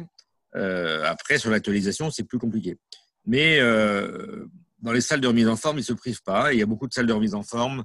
Euh, 0.57 1.05
après, 1.05 1.37
sur 1.37 1.49
l'actualisation, 1.49 2.09
c'est 2.11 2.23
plus 2.23 2.39
compliqué. 2.39 2.77
Mais 3.25 3.59
euh, 3.59 4.45
dans 4.85 4.91
les 4.91 5.01
salles 5.01 5.19
de 5.19 5.27
remise 5.27 5.47
en 5.47 5.55
forme, 5.55 5.77
ils 5.77 5.81
ne 5.81 5.85
se 5.85 5.93
privent 5.93 6.21
pas. 6.21 6.53
il 6.53 6.59
y 6.59 6.61
a 6.61 6.65
beaucoup 6.67 6.87
de 6.87 6.93
salles 6.93 7.07
de 7.07 7.13
remise 7.13 7.33
en 7.33 7.41
forme 7.41 7.83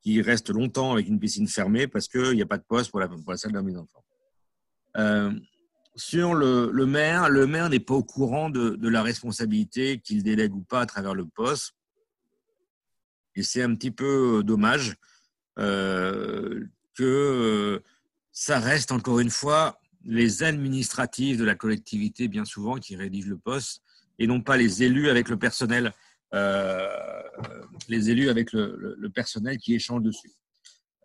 qui 0.00 0.22
restent 0.22 0.48
longtemps 0.48 0.92
avec 0.92 1.06
une 1.06 1.20
piscine 1.20 1.46
fermée 1.46 1.86
parce 1.86 2.08
qu'il 2.08 2.32
n'y 2.32 2.42
a 2.42 2.46
pas 2.46 2.56
de 2.56 2.64
poste 2.66 2.90
pour 2.90 3.00
la, 3.00 3.08
salle 3.36 3.52
de 3.52 3.58
remise 3.58 3.76
en 3.76 3.86
forme. 3.86 4.04
Euh, 4.96 5.32
sur 5.94 6.32
le, 6.34 6.70
maire, 6.86 7.28
le 7.28 7.46
maire 7.46 7.68
n'est 7.68 7.80
pas 7.80 7.94
au 7.94 8.02
courant 8.02 8.48
de, 8.48 8.88
la 8.88 9.02
responsabilité 9.02 10.00
qu'il 10.00 10.22
délègue 10.22 10.54
ou 10.54 10.62
pas 10.62 10.80
à 10.80 10.86
travers 10.86 11.14
le 11.14 11.26
poste. 11.26 11.74
Et 13.34 13.42
c'est 13.42 13.62
un 13.62 13.74
petit 13.74 13.90
peu 13.90 14.42
dommage 14.42 14.96
euh, 15.58 16.64
que 16.94 17.04
euh, 17.04 17.84
ça 18.32 18.58
reste 18.58 18.90
encore 18.90 19.20
une 19.20 19.30
fois 19.30 19.78
les 20.04 20.42
administratifs 20.44 21.36
de 21.36 21.44
la 21.44 21.56
collectivité, 21.56 22.26
bien 22.26 22.46
souvent, 22.46 22.76
qui 22.76 22.96
rédigent 22.96 23.28
le 23.28 23.36
poste, 23.36 23.82
et 24.18 24.26
non 24.26 24.40
pas 24.40 24.56
les 24.56 24.82
élus 24.82 25.10
avec 25.10 25.28
le 25.28 25.36
personnel, 25.36 25.86
euh, 25.86 25.90
les 26.32 28.10
élus 28.10 28.28
avec 28.28 28.52
le, 28.52 29.08
personnel 29.14 29.58
qui 29.58 29.74
échange 29.74 30.02
dessus. 30.02 30.30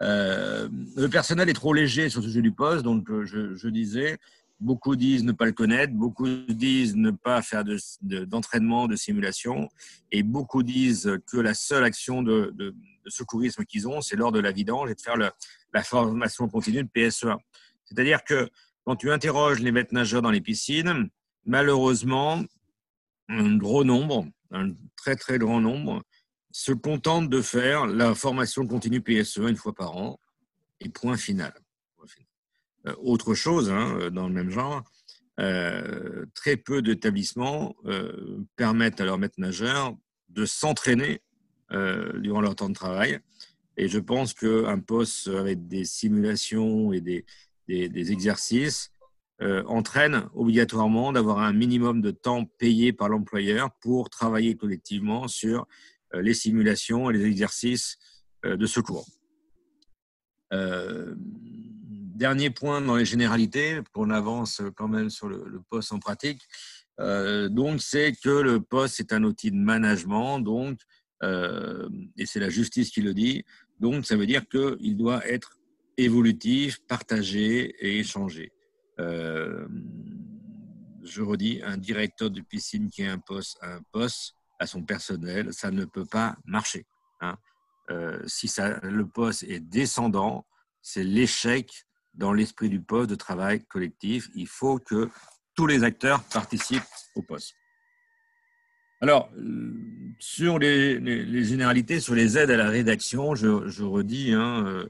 Euh, 0.01 0.67
le 0.97 1.07
personnel 1.07 1.49
est 1.49 1.53
trop 1.53 1.73
léger 1.73 2.09
sur 2.09 2.21
ce 2.21 2.27
sujet 2.27 2.41
du 2.41 2.51
poste, 2.51 2.83
donc 2.83 3.07
je, 3.23 3.55
je, 3.55 3.67
disais, 3.69 4.17
beaucoup 4.59 4.95
disent 4.95 5.23
ne 5.23 5.31
pas 5.31 5.45
le 5.45 5.51
connaître, 5.51 5.93
beaucoup 5.93 6.27
disent 6.27 6.95
ne 6.95 7.11
pas 7.11 7.41
faire 7.41 7.63
d'entraînement, 8.01 8.87
de, 8.87 8.95
simulation, 8.95 9.69
et 10.11 10.23
beaucoup 10.23 10.63
disent 10.63 11.17
que 11.27 11.37
la 11.37 11.53
seule 11.53 11.83
action 11.83 12.23
de, 12.23 12.75
secourisme 13.07 13.65
qu'ils 13.65 13.87
ont, 13.87 14.01
c'est 14.01 14.15
lors 14.15 14.31
de 14.31 14.39
la 14.39 14.51
vidange 14.51 14.89
et 14.89 14.95
de 14.95 15.01
faire 15.01 15.17
le, 15.17 15.29
la 15.73 15.83
formation 15.83 16.47
continue 16.47 16.83
de 16.83 16.89
PSE1. 16.89 17.37
C'est-à-dire 17.85 18.23
que 18.23 18.49
quand 18.85 18.95
tu 18.95 19.11
interroges 19.11 19.59
les 19.59 19.71
maîtres 19.71 19.93
nageurs 19.93 20.21
dans 20.21 20.31
les 20.31 20.41
piscines, 20.41 21.09
malheureusement, 21.45 22.43
un 23.29 23.57
gros 23.57 23.83
nombre, 23.83 24.27
un 24.53 24.69
très 24.95 25.15
très 25.15 25.37
grand 25.37 25.59
nombre, 25.59 26.03
se 26.51 26.71
contentent 26.71 27.29
de 27.29 27.41
faire 27.41 27.87
la 27.87 28.15
formation 28.15 28.65
continue 28.67 28.99
PSE1 28.99 29.49
une 29.49 29.55
fois 29.55 29.73
par 29.73 29.97
an 29.97 30.19
et 30.79 30.89
point 30.89 31.17
final. 31.17 31.53
Euh, 32.85 32.95
autre 32.99 33.33
chose, 33.33 33.69
hein, 33.69 34.09
dans 34.11 34.27
le 34.27 34.33
même 34.33 34.49
genre, 34.49 34.83
euh, 35.39 36.25
très 36.35 36.57
peu 36.57 36.83
d'établissements 36.83 37.75
euh, 37.85 38.45
permettent 38.55 39.01
à 39.01 39.05
leurs 39.05 39.17
maîtres 39.17 39.39
nageurs 39.39 39.97
de 40.29 40.45
s'entraîner 40.45 41.21
euh, 41.71 42.19
durant 42.19 42.39
leur 42.39 42.55
temps 42.55 42.69
de 42.69 42.75
travail. 42.75 43.19
Et 43.75 43.87
je 43.87 43.97
pense 43.97 44.35
qu'un 44.35 44.79
poste 44.79 45.27
avec 45.29 45.67
des 45.67 45.85
simulations 45.85 46.93
et 46.93 47.01
des 47.01 48.11
exercices 48.11 48.91
euh, 49.43 49.61
entraîne 49.65 50.29
obligatoirement 50.35 51.11
d'avoir 51.11 51.39
un 51.39 51.51
minimum 51.51 52.01
de 52.01 52.11
temps 52.11 52.45
payé 52.45 52.93
par 52.93 53.09
l'employeur 53.09 53.71
pour 53.81 54.09
travailler 54.09 54.55
collectivement 54.55 55.27
sur 55.27 55.67
euh, 56.13 56.21
les 56.21 56.33
simulations 56.33 57.09
et 57.09 57.13
les 57.13 57.25
exercices 57.25 57.97
euh, 58.45 58.55
de 58.55 58.65
secours. 58.65 59.05
Dernier 62.15 62.51
point 62.51 62.79
dans 62.79 62.95
les 62.95 63.05
généralités, 63.05 63.79
qu'on 63.91 64.11
avance 64.11 64.61
quand 64.75 64.87
même 64.87 65.09
sur 65.09 65.27
le, 65.27 65.43
le 65.47 65.59
poste 65.67 65.91
en 65.91 65.99
pratique. 65.99 66.41
Donc, 66.99 67.81
c'est 67.81 68.13
que 68.23 68.29
le 68.29 68.61
poste 68.61 68.99
est 68.99 69.13
un 69.13 69.23
outil 69.23 69.49
de 69.49 69.57
management, 69.57 70.39
donc 70.39 70.79
et 71.23 72.25
c'est 72.27 72.39
la 72.39 72.51
justice 72.51 72.91
qui 72.91 73.01
le 73.01 73.15
dit. 73.15 73.43
Donc, 73.79 74.05
ça 74.05 74.15
veut 74.15 74.27
dire 74.27 74.47
qu'il 74.47 74.95
doit 74.95 75.27
être 75.27 75.57
évolutif, 75.97 76.77
partagé 76.87 77.75
et 77.79 77.97
échangé. 77.97 78.51
Euh, 78.99 79.67
je 81.03 81.21
redis, 81.21 81.61
un 81.63 81.77
directeur 81.77 82.29
de 82.29 82.41
piscine 82.41 82.89
qui 82.89 83.03
impose 83.03 83.57
un 83.61 83.81
poste 83.91 84.35
à 84.59 84.67
son 84.67 84.83
personnel, 84.83 85.53
ça 85.53 85.71
ne 85.71 85.85
peut 85.85 86.05
pas 86.05 86.37
marcher. 86.45 86.85
Hein. 87.21 87.37
Euh, 87.89 88.21
si 88.27 88.47
ça, 88.47 88.79
le 88.81 89.05
poste 89.05 89.43
est 89.43 89.59
descendant, 89.59 90.45
c'est 90.81 91.03
l'échec 91.03 91.85
dans 92.13 92.33
l'esprit 92.33 92.69
du 92.69 92.81
poste 92.81 93.09
de 93.09 93.15
travail 93.15 93.65
collectif. 93.65 94.29
Il 94.35 94.47
faut 94.47 94.79
que 94.79 95.09
tous 95.55 95.67
les 95.67 95.83
acteurs 95.83 96.23
participent 96.23 96.83
au 97.15 97.21
poste. 97.21 97.55
Alors, 99.01 99.29
sur 100.19 100.59
les, 100.59 101.43
généralités, 101.43 101.99
sur 101.99 102.15
les 102.15 102.37
aides 102.37 102.51
à 102.51 102.55
la 102.55 102.69
rédaction, 102.69 103.35
je, 103.35 103.83
redis, 103.83 104.31
hein, 104.31 104.65
euh, 104.65 104.87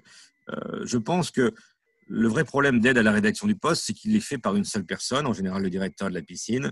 euh, 0.50 0.86
je 0.86 1.00
pense 1.00 1.31
que 1.31 1.51
le 2.13 2.27
vrai 2.27 2.43
problème 2.43 2.79
d'aide 2.79 3.00
à 3.00 3.03
la 3.03 3.12
rédaction 3.12 3.48
du 3.48 3.55
poste, 3.55 3.86
c'est 3.86 3.93
qu'il 3.93 4.15
est 4.15 4.20
fait 4.20 4.38
par 4.38 4.55
une 4.55 4.63
seule 4.63 4.86
personne, 4.86 5.25
en 5.25 5.34
général 5.34 5.63
le 5.63 5.70
directeur 5.72 6.10
de 6.10 6.13
la 6.13 6.22
piscine. 6.22 6.72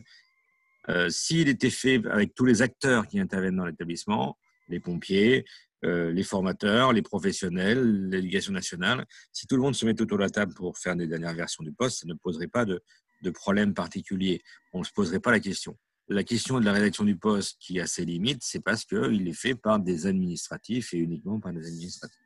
Euh, 0.87 1.09
S'il 1.09 1.49
était 1.49 1.71
fait 1.71 1.99
avec 2.11 2.35
tous 2.35 2.45
les 2.45 2.61
acteurs 2.61 3.07
qui 3.07 3.19
interviennent 3.19 3.55
dans 3.55 3.65
l'établissement, 3.65 4.37
les 4.67 4.79
pompiers, 4.79 5.43
euh, 5.83 6.11
les 6.11 6.23
formateurs, 6.23 6.93
les 6.93 7.01
professionnels, 7.01 8.09
l'éducation 8.09 8.53
nationale, 8.53 9.05
si 9.33 9.47
tout 9.47 9.55
le 9.55 9.63
monde 9.63 9.73
se 9.73 9.83
met 9.83 9.99
autour 9.99 10.19
de 10.19 10.23
la 10.23 10.29
table 10.29 10.53
pour 10.53 10.77
faire 10.77 10.95
des 10.95 11.07
dernières 11.07 11.33
versions 11.33 11.63
du 11.63 11.71
poste, 11.71 12.01
ça 12.01 12.07
ne 12.07 12.13
poserait 12.13 12.47
pas 12.47 12.65
de, 12.65 12.83
de 13.23 13.29
problème 13.31 13.73
particulier. 13.73 14.43
On 14.73 14.79
ne 14.79 14.83
se 14.83 14.91
poserait 14.91 15.19
pas 15.19 15.31
la 15.31 15.39
question 15.39 15.75
la 16.07 16.23
question 16.25 16.59
de 16.59 16.65
la 16.65 16.73
rédaction 16.73 17.05
du 17.05 17.15
poste 17.15 17.55
qui 17.59 17.79
a 17.79 17.87
ses 17.87 18.03
limites, 18.03 18.41
c'est 18.43 18.59
parce 18.59 18.83
qu'il 18.83 19.27
est 19.27 19.33
fait 19.33 19.55
par 19.55 19.79
des 19.79 20.07
administratifs 20.07 20.93
et 20.93 20.97
uniquement 20.97 21.39
par 21.39 21.53
des 21.53 21.65
administratifs. 21.65 22.19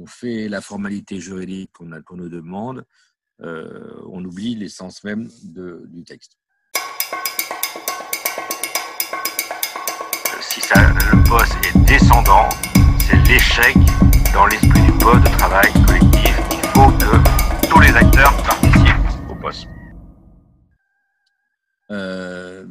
On 0.00 0.06
fait 0.06 0.48
la 0.48 0.60
formalité 0.60 1.18
juridique 1.18 1.72
qu'on 1.72 1.90
qu 1.90 2.14
nous 2.14 2.28
demande, 2.28 2.86
euh, 3.40 4.00
on 4.06 4.24
oublie 4.24 4.54
l'essence 4.54 5.02
même 5.02 5.28
de, 5.42 5.84
du 5.88 6.04
texte. 6.04 6.38
Si 10.40 10.60
ça, 10.60 10.88
le 10.90 11.28
poste 11.28 11.52
est 11.66 11.78
descendant, 11.84 12.48
c'est 13.00 13.16
l'échec 13.26 13.76
dans 14.32 14.46
l'esprit 14.46 14.82
du 14.82 14.92
poste 14.98 15.24
de 15.24 15.36
travail 15.36 15.72
collectif, 15.84 16.36
il 16.52 16.68
faut 16.68 16.92
que 16.92 17.66
tous 17.68 17.80
les 17.80 17.90
acteurs 17.90 18.36
participent 18.44 19.30
au 19.30 19.34
poste. 19.34 19.66
Euh, 21.90 22.64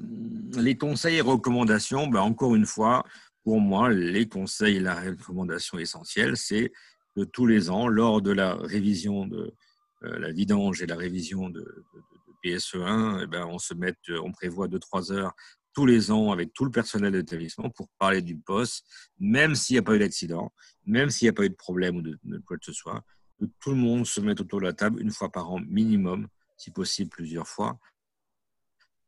les 0.56 0.78
conseils 0.78 1.18
et 1.18 1.22
recommandations, 1.22 2.08
ben 2.08 2.22
encore 2.22 2.56
une 2.56 2.66
fois, 2.66 3.04
pour 3.44 3.60
moi, 3.60 3.90
les 3.90 4.30
conseils 4.30 4.78
et 4.78 4.80
la 4.80 4.96
recommandation 4.96 5.78
essentielle, 5.78 6.38
c'est 6.38 6.72
que 7.18 7.24
tous 7.24 7.48
les 7.48 7.72
ans, 7.72 7.88
lors 7.88 8.22
de 8.22 8.32
la 8.32 8.54
révision 8.54 9.26
de 9.26 9.52
euh, 10.04 10.20
la 10.20 10.32
vidange 10.32 10.84
et 10.84 10.86
la 10.86 10.96
révision 10.96 11.50
de, 11.50 11.66
PSE1, 12.44 13.24
eh 13.24 13.28
ben, 13.28 13.48
on 13.48 13.58
se 13.58 13.74
met, 13.74 13.96
on 14.22 14.32
prévoit 14.32 14.68
2-3 14.68 15.12
heures 15.12 15.34
tous 15.74 15.88
les 15.88 16.12
ans 16.12 16.32
avec 16.32 16.54
tout 16.54 16.66
le 16.66 16.72
personnel 16.72 17.12
de 17.12 17.18
l'établissement 17.18 17.72
pour 17.72 17.90
parler 17.98 18.22
du 18.22 18.38
poste, 18.38 18.86
même 19.20 19.56
s'il 19.56 19.74
n'y 19.74 19.80
a 19.80 19.82
pas 19.82 19.96
eu 19.96 20.00
d'accident, 20.00 20.54
même 20.86 21.10
s'il 21.10 21.26
n'y 21.26 21.30
a 21.30 21.34
pas 21.34 21.46
eu 21.46 21.50
de 21.50 21.56
problème 21.56 21.98
ou 21.98 22.02
de, 22.04 22.20
quoi 22.46 22.58
que 22.58 22.66
ce 22.66 22.74
soit, 22.74 23.04
que 23.40 23.46
tout 23.60 23.72
le 23.72 23.78
monde 23.78 24.06
se 24.06 24.22
mette 24.22 24.40
autour 24.40 24.60
de 24.60 24.66
la 24.66 24.74
table 24.74 25.02
une 25.02 25.10
fois 25.10 25.32
par 25.32 25.50
an 25.50 25.60
minimum, 25.68 26.28
si 26.58 26.70
possible 26.70 27.10
plusieurs 27.10 27.48
fois, 27.48 27.80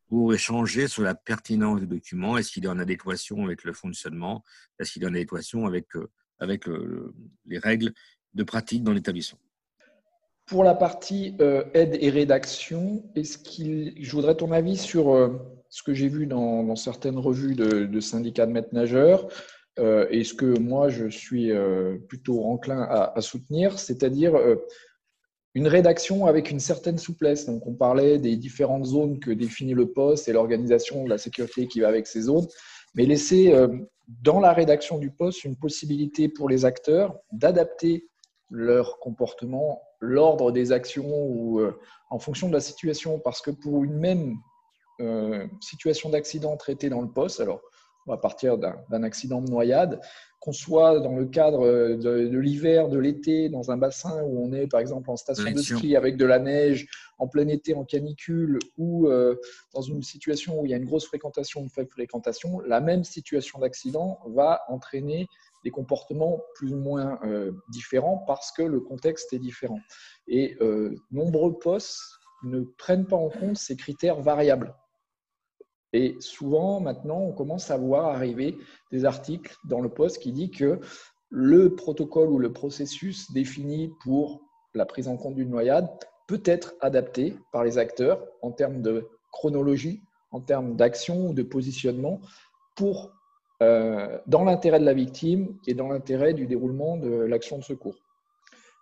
pour 0.08 0.34
échanger 0.34 0.88
sur 0.88 1.04
la 1.04 1.14
pertinence 1.14 1.82
du 1.82 1.88
document. 1.88 2.36
Est-ce 2.36 2.52
qu'il 2.52 2.66
est 2.66 2.70
en 2.70 2.80
adéquation 2.80 3.46
avec 3.46 3.64
le 3.64 3.74
fonctionnement? 3.74 4.44
Est-ce 4.80 4.94
qu'il 4.94 5.04
est 5.04 5.08
en 5.08 5.14
adéquation 5.14 5.68
avec, 5.68 5.88
euh, 6.42 6.44
avec 6.44 6.68
euh, 6.68 7.14
les 7.46 7.58
règles 7.58 7.94
de 8.34 8.44
pratique 8.44 8.84
dans 8.84 8.94
l'établissement. 8.94 9.40
Pour 10.46 10.64
la 10.64 10.74
partie 10.74 11.36
euh, 11.42 11.64
aide 11.74 11.98
et 12.00 12.10
rédaction, 12.10 13.04
est-ce 13.16 13.38
qu'il, 13.38 13.94
je 14.02 14.12
voudrais 14.12 14.36
ton 14.36 14.52
avis 14.52 14.78
sur 14.78 15.40
ce 15.70 15.84
que 15.84 15.94
j'ai 15.94 16.08
vu 16.08 16.26
dans, 16.26 16.76
certaines 16.76 17.20
revues 17.20 17.56
de, 17.56 18.00
syndicats 18.00 18.48
de 18.48 18.52
maîtres 18.52 18.74
nageurs. 18.74 19.28
Et 19.78 20.24
ce 20.24 20.34
que 20.34 20.58
moi 20.58 20.90
je 20.90 21.08
suis 21.08 21.52
plutôt 22.08 22.46
enclin 22.46 22.82
à, 22.82 23.14
à 23.16 23.22
soutenir, 23.22 23.78
c'est-à-dire 23.78 24.34
une 25.54 25.68
rédaction 25.68 26.26
avec 26.26 26.52
une 26.52 26.60
certaine 26.60 26.98
souplesse. 26.98 27.46
Donc, 27.46 27.66
on 27.66 27.74
parlait 27.74 28.18
des 28.18 28.36
différentes 28.36 28.86
zones 28.86 29.20
que 29.20 29.32
définit 29.32 29.74
le 29.74 29.92
poste 29.92 30.28
et 30.28 30.34
l'organisation 30.34 31.04
de 31.04 31.10
la 31.10 31.18
sécurité 31.18 31.68
qui 31.68 31.80
va 31.80 31.88
avec 31.88 32.08
ces 32.08 32.22
zones, 32.22 32.48
mais 32.96 33.06
laisser 33.06 33.54
euh, 33.54 33.68
dans 34.08 34.40
la 34.40 34.54
rédaction 34.54 34.98
du 34.98 35.12
poste 35.12 35.44
une 35.44 35.56
possibilité 35.56 36.30
pour 36.30 36.50
les 36.50 36.66
acteurs 36.66 37.16
d'adapter 37.32 38.08
leur 38.50 39.00
comportement, 39.00 39.82
l'ordre 40.00 40.52
des 40.52 40.72
actions 40.72 41.24
ou 41.26 41.60
euh, 41.60 41.80
en 42.10 42.20
fonction 42.20 42.48
de 42.48 42.54
la 42.54 42.60
situation, 42.60 43.20
parce 43.20 43.42
que 43.42 43.52
pour 43.52 43.84
une 43.84 43.98
même 43.98 44.38
euh, 45.02 45.46
situation 45.62 46.10
d'accident 46.10 46.58
traitée 46.58 46.90
dans 46.90 47.02
le 47.02 47.10
poste, 47.10 47.40
alors 47.40 47.62
va 48.10 48.18
partir 48.18 48.58
d'un 48.58 49.04
accident 49.04 49.42
de 49.42 49.50
noyade, 49.50 50.02
qu'on 50.40 50.54
soit 50.54 51.00
dans 51.00 51.16
le 51.16 51.26
cadre 51.26 51.96
de, 51.96 52.38
l'hiver, 52.38 52.88
de 52.88 52.98
l'été, 52.98 53.50
dans 53.50 53.72
un 53.72 53.78
bassin 53.78 54.24
où 54.24 54.46
on 54.46 54.54
est 54.54 54.68
par 54.68 54.80
exemple 54.80 55.10
en 55.10 55.18
station 55.18 55.52
de 55.52 55.62
ski 55.62 55.96
avec 55.96 56.16
de 56.16 56.26
la 56.26 56.40
neige, 56.40 56.88
en 57.18 57.28
plein 57.28 57.48
été 57.48 57.74
en 57.74 57.84
canicule, 57.84 58.60
ou 58.78 59.08
euh, 59.08 59.36
dans 59.74 59.82
une 59.82 60.02
situation 60.02 60.62
où 60.62 60.66
il 60.66 60.72
y 60.72 60.74
a 60.74 60.78
une 60.78 60.86
grosse 60.86 61.06
fréquentation, 61.06 61.62
une 61.62 61.70
faible 61.70 61.90
fréquentation, 61.90 62.62
la 62.62 62.80
même 62.80 63.04
situation 63.04 63.60
d'accident 63.60 64.20
va 64.28 64.62
entraîner 64.70 65.28
des 65.64 65.72
comportements 65.72 66.42
plus 66.56 66.74
ou 66.74 66.78
moins 66.78 67.20
euh, 67.26 67.52
différents 67.70 68.24
parce 68.26 68.52
que 68.52 68.62
le 68.62 68.80
contexte 68.80 69.34
est 69.34 69.40
différent. 69.40 69.80
Et 70.28 70.58
euh, 70.62 70.96
nombreux 71.12 71.60
postes 71.60 72.00
ne 72.44 72.62
prennent 72.62 73.06
pas 73.06 73.18
en 73.18 73.30
compte 73.30 73.58
ces 73.58 73.76
critères 73.76 74.22
variables. 74.22 74.74
Et 75.94 76.18
souvent, 76.20 76.80
maintenant, 76.80 77.20
on 77.20 77.32
commence 77.32 77.72
à 77.72 77.78
voir 77.78 78.06
arriver 78.08 78.58
des 78.92 79.06
articles 79.06 79.56
dans 79.66 79.82
le 79.82 79.90
poste 79.90 80.20
qui 80.20 80.32
dit 80.32 80.52
que 80.52 80.80
le 81.30 81.76
protocole 81.76 82.30
ou 82.30 82.40
le 82.40 82.54
processus 82.54 83.32
défini 83.32 83.92
pour 84.04 84.42
la 84.74 84.86
prise 84.86 85.08
en 85.08 85.18
compte 85.18 85.36
d'une 85.36 85.50
noyade 85.50 85.88
peut 86.28 86.42
être 86.46 86.76
adapté 86.82 87.36
par 87.52 87.64
les 87.64 87.78
acteurs 87.78 88.24
en 88.42 88.52
termes 88.52 88.82
de 88.82 89.08
chronologie, 89.32 90.02
en 90.32 90.42
termes 90.42 90.76
d'action 90.76 91.28
ou 91.30 91.34
de 91.34 91.44
positionnement 91.44 92.22
pour, 92.76 93.12
euh, 93.64 94.20
dans 94.28 94.44
l'intérêt 94.44 94.80
de 94.80 94.86
la 94.86 94.94
victime 94.94 95.58
et 95.66 95.74
dans 95.74 95.88
l'intérêt 95.90 96.34
du 96.34 96.46
déroulement 96.46 96.98
de 96.98 97.10
l'action 97.10 97.58
de 97.58 97.64
secours. 97.64 97.96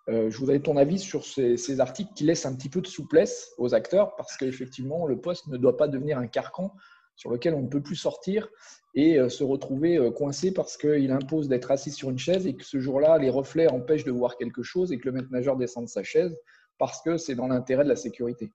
Euh, 0.10 0.30
je 0.30 0.38
voudrais 0.38 0.60
ton 0.60 0.78
avis 0.78 1.00
sur 1.00 1.26
ces, 1.26 1.58
ces, 1.58 1.82
articles 1.82 2.14
qui 2.16 2.24
laissent 2.24 2.46
un 2.46 2.56
petit 2.56 2.70
peu 2.70 2.80
de 2.80 2.88
souplesse 2.88 3.54
aux 3.58 3.74
acteurs 3.74 4.16
parce 4.16 4.38
qu'effectivement, 4.38 5.06
le 5.06 5.20
poste 5.20 5.48
ne 5.48 5.58
doit 5.58 5.76
pas 5.76 5.90
devenir 5.90 6.18
un 6.18 6.28
carcan 6.28 6.74
sur 7.18 7.32
lequel 7.32 7.54
on 7.56 7.64
ne 7.64 7.68
peut 7.68 7.82
plus 7.82 7.96
sortir 7.96 8.48
et 8.94 9.20
euh, 9.20 9.28
se 9.28 9.44
retrouver 9.44 9.98
euh, 9.98 10.12
coincé 10.12 10.54
parce 10.54 10.78
qu'il 10.78 11.12
impose 11.12 11.50
d'être 11.50 11.72
assis 11.72 11.92
sur 11.92 12.10
une 12.10 12.20
chaise 12.20 12.48
et 12.48 12.56
que 12.56 12.64
ce 12.64 12.80
jour-là, 12.80 13.18
les 13.18 13.30
reflets 13.30 13.68
empêchent 13.68 14.06
de 14.06 14.12
voir 14.12 14.38
quelque 14.38 14.64
chose 14.64 14.92
et 14.92 15.00
que 15.00 15.10
le 15.10 15.12
maître 15.12 15.28
nageur 15.32 15.58
descend 15.58 15.86
de 15.86 15.90
sa 15.90 16.04
chaise 16.04 16.38
parce 16.78 17.02
que 17.02 17.18
c'est 17.18 17.36
dans 17.36 17.48
l'intérêt 17.48 17.84
de 17.84 17.90
la 17.90 17.96
sécurité. 17.96 18.52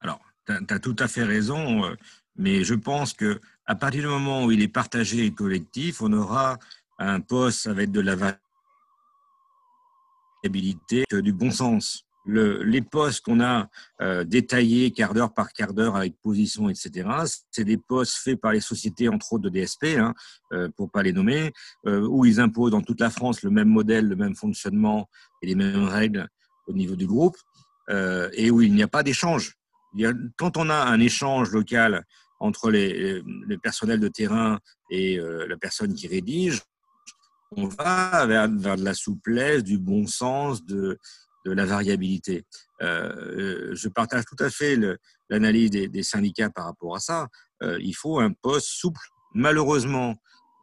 Alors, 0.00 0.20
tu 0.46 0.52
as, 0.52 0.78
tout 0.80 0.96
à 0.98 1.08
fait 1.08 1.22
raison, 1.22 1.84
euh, 1.84 1.94
mais 2.36 2.64
je 2.64 2.74
pense 2.74 3.14
que 3.14 3.40
à 3.64 3.76
partir 3.76 4.02
du 4.02 4.08
moment 4.08 4.44
où 4.44 4.50
il 4.50 4.60
est 4.60 4.68
partagé 4.68 5.24
et 5.24 5.32
collectif, 5.32 6.02
on 6.02 6.12
aura 6.12 6.58
un 6.98 7.20
poste 7.20 7.68
avec 7.68 7.92
de 7.92 8.00
la 8.00 8.16
variabilité, 10.42 11.04
du 11.10 11.32
bon 11.32 11.50
sens 11.50 12.04
les 12.26 12.82
postes 12.82 13.24
qu'on 13.24 13.40
a 13.40 13.68
euh, 14.00 14.24
détaillés 14.24 14.90
quart 14.90 15.14
d'heure 15.14 15.32
par 15.34 15.52
quart 15.52 15.74
d'heure 15.74 15.96
avec 15.96 16.14
position, 16.22 16.68
etc., 16.68 17.08
c'est 17.50 17.64
des 17.64 17.76
postes 17.76 18.16
faits 18.16 18.40
par 18.40 18.52
les 18.52 18.60
sociétés, 18.60 19.08
entre 19.08 19.34
autres 19.34 19.50
de 19.50 19.50
DSP, 19.50 19.98
hein, 19.98 20.14
euh, 20.52 20.68
pour 20.76 20.90
pas 20.90 21.02
les 21.02 21.12
nommer, 21.12 21.52
euh, 21.86 22.06
où 22.06 22.24
ils 22.24 22.40
imposent 22.40 22.72
dans 22.72 22.82
toute 22.82 23.00
la 23.00 23.10
France 23.10 23.42
le 23.42 23.50
même 23.50 23.68
modèle, 23.68 24.08
le 24.08 24.16
même 24.16 24.34
fonctionnement 24.34 25.08
et 25.42 25.46
les 25.46 25.54
mêmes 25.54 25.84
règles 25.84 26.28
au 26.66 26.72
niveau 26.72 26.96
du 26.96 27.06
groupe, 27.06 27.36
euh, 27.90 28.30
et 28.32 28.50
où 28.50 28.62
il 28.62 28.72
n'y 28.72 28.82
a 28.82 28.88
pas 28.88 29.02
d'échange. 29.02 29.54
Quand 30.36 30.56
on 30.56 30.70
a 30.70 30.76
un 30.76 30.98
échange 30.98 31.52
local 31.52 32.04
entre 32.40 32.70
les, 32.70 33.22
les 33.46 33.58
personnels 33.58 34.00
de 34.00 34.08
terrain 34.08 34.58
et 34.90 35.18
euh, 35.18 35.46
la 35.46 35.56
personne 35.56 35.94
qui 35.94 36.06
rédige, 36.08 36.62
on 37.56 37.68
va 37.68 38.26
vers, 38.26 38.48
vers, 38.50 38.76
de 38.76 38.84
la 38.84 38.94
souplesse, 38.94 39.62
du 39.62 39.78
bon 39.78 40.06
sens, 40.06 40.64
de, 40.64 40.98
de 41.44 41.52
la 41.52 41.64
variabilité. 41.64 42.44
Euh, 42.82 43.74
je 43.74 43.88
partage 43.88 44.24
tout 44.24 44.42
à 44.42 44.50
fait 44.50 44.78
l'analyse 45.28 45.70
des, 45.70 46.02
syndicats 46.02 46.50
par 46.50 46.66
rapport 46.66 46.96
à 46.96 47.00
ça. 47.00 47.28
Euh, 47.62 47.78
il 47.80 47.94
faut 47.94 48.18
un 48.18 48.32
poste 48.32 48.68
souple. 48.68 49.00
Malheureusement, 49.34 50.16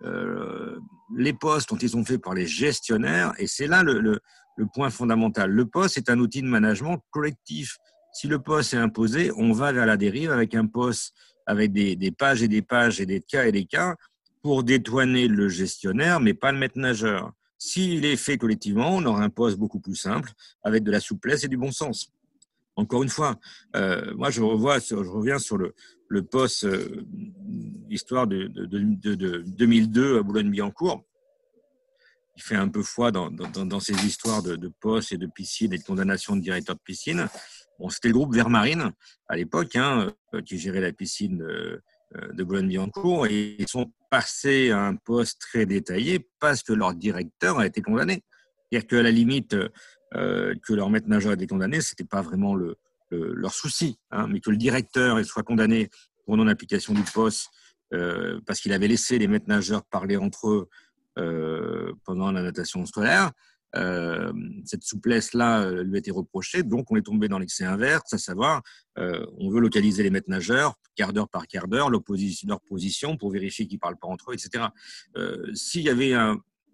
euh, 0.03 0.79
les 1.15 1.33
postes 1.33 1.71
ont 1.71 1.75
été 1.75 1.87
faits 2.03 2.21
par 2.21 2.33
les 2.33 2.47
gestionnaires 2.47 3.33
et 3.37 3.47
c'est 3.47 3.67
là 3.67 3.83
le, 3.83 4.19
point 4.73 4.89
fondamental. 4.91 5.49
Le 5.49 5.65
poste 5.65 5.97
est 5.97 6.09
un 6.09 6.19
outil 6.19 6.41
de 6.41 6.47
management 6.47 7.03
collectif. 7.09 7.77
Si 8.13 8.27
le 8.27 8.39
poste 8.39 8.73
est 8.73 8.77
imposé, 8.77 9.31
on 9.35 9.53
va 9.53 9.71
vers 9.71 9.85
la 9.87 9.97
dérive 9.97 10.31
avec 10.31 10.53
un 10.53 10.67
poste 10.67 11.13
avec 11.47 11.71
des, 11.71 11.95
des 11.95 12.11
pages 12.11 12.43
et 12.43 12.47
des 12.47 12.61
pages 12.61 13.01
et 13.01 13.07
des 13.07 13.21
cas 13.21 13.45
et 13.45 13.51
des 13.51 13.65
cas 13.65 13.95
pour 14.43 14.63
détourner 14.63 15.27
le 15.27 15.49
gestionnaire, 15.49 16.19
mais 16.19 16.33
pas 16.33 16.51
le 16.51 16.59
maître 16.59 16.77
nageur. 16.77 17.31
S'il 17.63 18.05
est 18.05 18.15
fait 18.15 18.39
collectivement, 18.39 18.95
on 18.95 19.05
aura 19.05 19.23
un 19.23 19.29
poste 19.29 19.59
beaucoup 19.59 19.79
plus 19.79 19.95
simple, 19.95 20.31
avec 20.63 20.83
de 20.83 20.89
la 20.89 20.99
souplesse 20.99 21.43
et 21.43 21.47
du 21.47 21.57
bon 21.57 21.71
sens. 21.71 22.11
Encore 22.75 23.03
une 23.03 23.09
fois, 23.09 23.39
euh, 23.75 24.15
moi 24.15 24.31
je, 24.31 24.41
reviens 24.41 25.37
sur 25.37 25.59
le, 25.59 25.75
poste 26.23 26.63
euh, 26.63 27.05
histoire 27.87 28.25
de, 28.25 28.47
de, 28.47 28.65
de, 29.13 29.43
2002 29.45 30.17
à 30.17 30.23
Boulogne-Billancourt. 30.23 31.03
Il 32.35 32.41
fait 32.41 32.55
un 32.55 32.67
peu 32.67 32.81
foi 32.81 33.11
dans, 33.11 33.29
ces 33.79 33.93
histoires 34.07 34.41
de, 34.41 34.71
postes 34.79 35.11
et 35.11 35.17
de 35.17 35.27
piscines 35.27 35.71
et 35.71 35.77
de 35.77 35.83
condamnation 35.83 36.35
de 36.35 36.41
directeur 36.41 36.75
de 36.75 36.81
piscine. 36.81 37.27
C'était 37.89 38.07
le 38.07 38.15
groupe 38.15 38.33
Vermarine 38.33 38.91
à 39.27 39.35
l'époque 39.35 39.75
hein, 39.75 40.11
euh, 40.33 40.41
qui 40.41 40.57
gérait 40.57 40.81
la 40.81 40.93
piscine 40.93 41.43
euh, 41.43 41.79
de 42.33 42.43
Boulogne-Billancourt 42.43 43.27
passés 44.11 44.69
à 44.69 44.81
un 44.85 44.95
poste 44.95 45.39
très 45.41 45.65
détaillé 45.65 46.29
parce 46.39 46.61
que 46.61 46.73
leur 46.73 46.93
directeur 46.93 47.57
a 47.57 47.65
été 47.65 47.81
condamné. 47.81 48.23
C'est-à-dire 48.69 48.87
qu'à 48.87 49.01
la 49.01 49.09
limite, 49.09 49.55
euh, 50.15 50.53
que 50.61 50.73
leur 50.73 50.89
maître 50.89 51.07
nageur 51.07 51.31
a 51.31 51.33
été 51.33 51.47
condamné, 51.47 51.81
ce 51.81 51.93
n'était 51.93 52.03
pas 52.03 52.21
vraiment 52.21 52.53
le, 52.53 52.77
leur 53.09 53.53
souci, 53.53 53.97
hein, 54.11 54.27
mais 54.29 54.39
que 54.39 54.51
le 54.51 54.57
directeur 54.57 55.25
soit 55.25 55.43
condamné 55.43 55.89
pour 56.25 56.37
non-application 56.37 56.93
du 56.93 57.03
poste 57.03 57.49
euh, 57.93 58.39
parce 58.45 58.59
qu'il 58.59 58.71
avait 58.73 58.87
laissé 58.87 59.17
les 59.17 59.27
maîtres 59.27 59.47
nageurs 59.47 59.83
parler 59.85 60.17
entre 60.17 60.49
eux 60.49 60.69
pendant 62.05 62.31
la 62.31 62.41
natation 62.41 62.85
scolaire, 62.85 63.31
euh, 63.75 64.33
cette 64.65 64.83
souplesse-là 64.83 65.61
euh, 65.61 65.83
lui 65.83 65.95
a 65.95 65.99
été 65.99 66.11
reprochée, 66.11 66.63
donc 66.63 66.91
on 66.91 66.97
est 66.97 67.01
tombé 67.01 67.27
dans 67.29 67.39
l'excès 67.39 67.63
inverse, 67.63 68.13
à 68.13 68.17
savoir, 68.17 68.61
euh, 68.97 69.25
on 69.37 69.49
veut 69.49 69.61
localiser 69.61 70.03
les 70.03 70.09
maîtres 70.09 70.29
nageurs, 70.29 70.75
quart 70.95 71.13
d'heure 71.13 71.29
par 71.29 71.47
quart 71.47 71.67
d'heure, 71.67 71.89
leur 71.89 72.01
position 72.03 73.17
pour 73.17 73.31
vérifier 73.31 73.67
qu'ils 73.67 73.77
ne 73.77 73.79
parlent 73.79 73.97
pas 73.97 74.07
entre 74.07 74.31
eux, 74.31 74.33
etc. 74.33 74.65
S'il 75.53 75.83
y 75.83 75.89
avait 75.89 76.13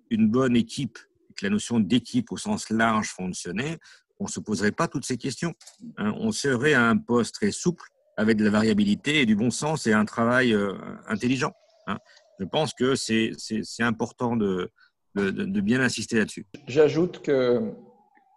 une 0.09 0.29
bonne 0.29 0.55
équipe, 0.55 0.97
que 1.35 1.45
la 1.45 1.51
notion 1.51 1.79
d'équipe 1.79 2.31
au 2.31 2.37
sens 2.37 2.71
large 2.71 3.09
fonctionnait, 3.09 3.77
on 4.19 4.23
ne 4.23 4.29
se 4.29 4.39
poserait 4.39 4.71
pas 4.71 4.87
toutes 4.87 5.05
ces 5.05 5.17
questions. 5.17 5.53
Hein. 5.97 6.15
on 6.17 6.31
serait 6.31 6.73
à 6.73 6.89
un 6.89 6.97
poste 6.97 7.35
très 7.35 7.51
souple, 7.51 7.83
avec 8.15 8.37
de 8.37 8.43
la 8.43 8.49
variabilité 8.49 9.21
et 9.21 9.27
du 9.27 9.35
bon 9.35 9.51
sens 9.51 9.85
et 9.85 9.93
un 9.93 10.05
travail 10.05 10.57
intelligent. 11.05 11.53
Hein. 11.85 11.99
Je 12.39 12.45
pense 12.45 12.73
que 12.73 12.95
c'est 12.95 13.33
important 13.79 14.35
de, 14.35 14.71
de, 15.17 15.43
de 15.45 15.61
bien 15.61 15.81
insister 15.81 16.17
là-dessus. 16.17 16.45
J'ajoute 16.67 17.21
que 17.21 17.73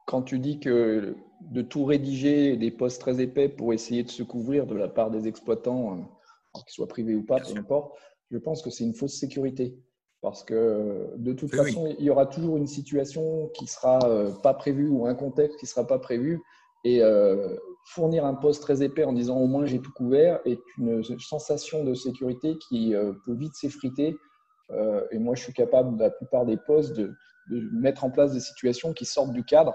quand 0.06 0.22
tu 0.22 0.38
dis 0.40 0.58
que 0.58 1.14
de 1.40 1.62
tout 1.62 1.84
rédiger 1.84 2.56
des 2.56 2.70
postes 2.70 3.00
très 3.00 3.20
épais 3.20 3.48
pour 3.48 3.72
essayer 3.72 4.02
de 4.02 4.10
se 4.10 4.22
couvrir 4.22 4.66
de 4.66 4.74
la 4.74 4.88
part 4.88 5.10
des 5.10 5.28
exploitants, 5.28 5.92
euh, 5.92 6.60
qu'ils 6.64 6.72
soient 6.72 6.88
privés 6.88 7.14
ou 7.14 7.24
pas, 7.24 7.38
peu 7.40 7.56
importe, 7.56 7.96
je 8.30 8.38
pense 8.38 8.62
que 8.62 8.70
c'est 8.70 8.84
une 8.84 8.94
fausse 8.94 9.14
sécurité. 9.14 9.78
Parce 10.20 10.44
que 10.44 11.14
de 11.16 11.32
toute 11.32 11.54
façon, 11.54 11.94
il 11.98 12.04
y 12.04 12.10
aura 12.10 12.26
toujours 12.26 12.58
une 12.58 12.66
situation 12.66 13.48
qui 13.54 13.64
ne 13.64 13.68
sera 13.68 14.00
euh, 14.04 14.30
pas 14.42 14.52
prévue 14.52 14.88
ou 14.88 15.06
un 15.06 15.14
contexte 15.14 15.58
qui 15.58 15.64
ne 15.64 15.68
sera 15.68 15.86
pas 15.86 15.98
prévu. 15.98 16.42
Et 16.84 17.02
euh, 17.02 17.56
fournir 17.86 18.26
un 18.26 18.34
poste 18.34 18.62
très 18.62 18.82
épais 18.82 19.04
en 19.04 19.12
disant 19.12 19.38
au 19.38 19.46
moins 19.46 19.64
j'ai 19.64 19.80
tout 19.80 19.92
couvert 19.92 20.40
est 20.44 20.60
une 20.78 21.02
sensation 21.20 21.84
de 21.84 21.94
sécurité 21.94 22.56
qui 22.58 22.94
peut 23.24 23.34
vite 23.34 23.54
s'effriter. 23.54 24.16
Et 25.10 25.18
moi, 25.18 25.34
je 25.34 25.42
suis 25.42 25.52
capable, 25.52 25.98
la 25.98 26.10
plupart 26.10 26.46
des 26.46 26.56
postes, 26.56 26.94
de, 26.94 27.14
mettre 27.72 28.04
en 28.04 28.10
place 28.10 28.32
des 28.32 28.40
situations 28.40 28.92
qui 28.92 29.04
sortent 29.04 29.32
du 29.32 29.42
cadre 29.42 29.74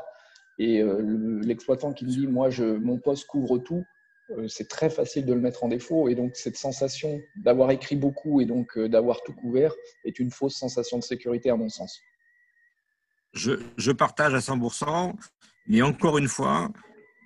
et 0.57 0.81
euh, 0.81 1.41
l'exploitant 1.43 1.93
qui 1.93 2.05
me 2.05 2.09
dit, 2.09 2.27
moi, 2.27 2.49
mon 2.59 2.97
poste 2.97 3.27
couvre 3.27 3.57
tout, 3.57 3.83
euh, 4.31 4.47
c'est 4.47 4.67
très 4.67 4.89
facile 4.89 5.25
de 5.25 5.33
le 5.33 5.41
mettre 5.41 5.63
en 5.63 5.67
défaut. 5.67 6.07
Et 6.07 6.15
donc, 6.15 6.35
cette 6.35 6.57
sensation 6.57 7.19
d'avoir 7.35 7.71
écrit 7.71 7.95
beaucoup 7.95 8.41
et 8.41 8.45
donc 8.45 8.77
euh, 8.77 8.87
d'avoir 8.87 9.21
tout 9.23 9.33
couvert 9.33 9.73
est 10.05 10.19
une 10.19 10.31
fausse 10.31 10.55
sensation 10.55 10.97
de 10.97 11.03
sécurité, 11.03 11.49
à 11.49 11.55
mon 11.55 11.69
sens. 11.69 11.99
Je, 13.33 13.59
je, 13.77 13.91
partage 13.91 14.33
à 14.33 14.39
100%, 14.39 15.13
mais 15.67 15.81
encore 15.81 16.17
une 16.17 16.29
fois, 16.29 16.69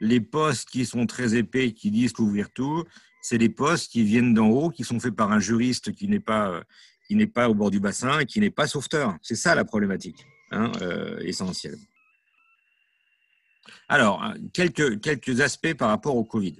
les 0.01 0.19
postes 0.19 0.69
qui 0.69 0.85
sont 0.85 1.05
très 1.05 1.35
épais, 1.35 1.71
qui 1.71 1.91
disent 1.91 2.13
couvrir 2.13 2.51
tout, 2.51 2.83
c'est 3.21 3.37
les 3.37 3.49
postes 3.49 3.91
qui 3.91 4.03
viennent 4.03 4.33
d'en 4.33 4.49
haut, 4.49 4.69
qui 4.69 4.83
sont 4.83 4.99
faits 4.99 5.15
par 5.15 5.31
un 5.31 5.39
juriste 5.39 5.93
qui 5.93 6.07
n'est 6.07 6.19
pas, 6.19 6.63
qui 7.09 7.15
n'est 7.15 7.27
pas 7.27 7.49
au 7.49 7.55
bord 7.55 7.71
du 7.71 7.79
bassin 7.79 8.19
et 8.19 8.25
qui 8.27 8.39
n'est 8.39 8.51
pas 8.51 8.67
sauveteur. 8.67 9.17
C'est 9.23 9.35
ça 9.35 9.55
la 9.55 9.65
problématique 9.65 10.27
hein, 10.51 10.71
euh, 10.81 11.17
essentielle. 11.21 11.79
Alors, 13.89 14.23
euh, 14.23 14.33
quelques, 14.53 15.01
quelques 15.01 15.41
aspects 15.41 15.73
par 15.73 15.89
rapport 15.89 16.15
au 16.15 16.23
Covid. 16.23 16.55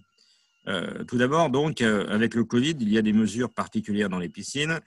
Euh, 0.67 1.03
tout 1.03 1.17
d'abord, 1.17 1.51
donc, 1.51 1.81
euh, 1.81 2.07
avec 2.09 2.33
le 2.33 2.43
Covid, 2.43 2.75
il 2.79 2.89
y 2.89 2.97
a 2.97 3.03
des 3.03 3.13
mesures 3.13 3.53
particulières 3.53 4.09
dans 4.09 4.19
les 4.19 4.29
piscines, 4.29 4.79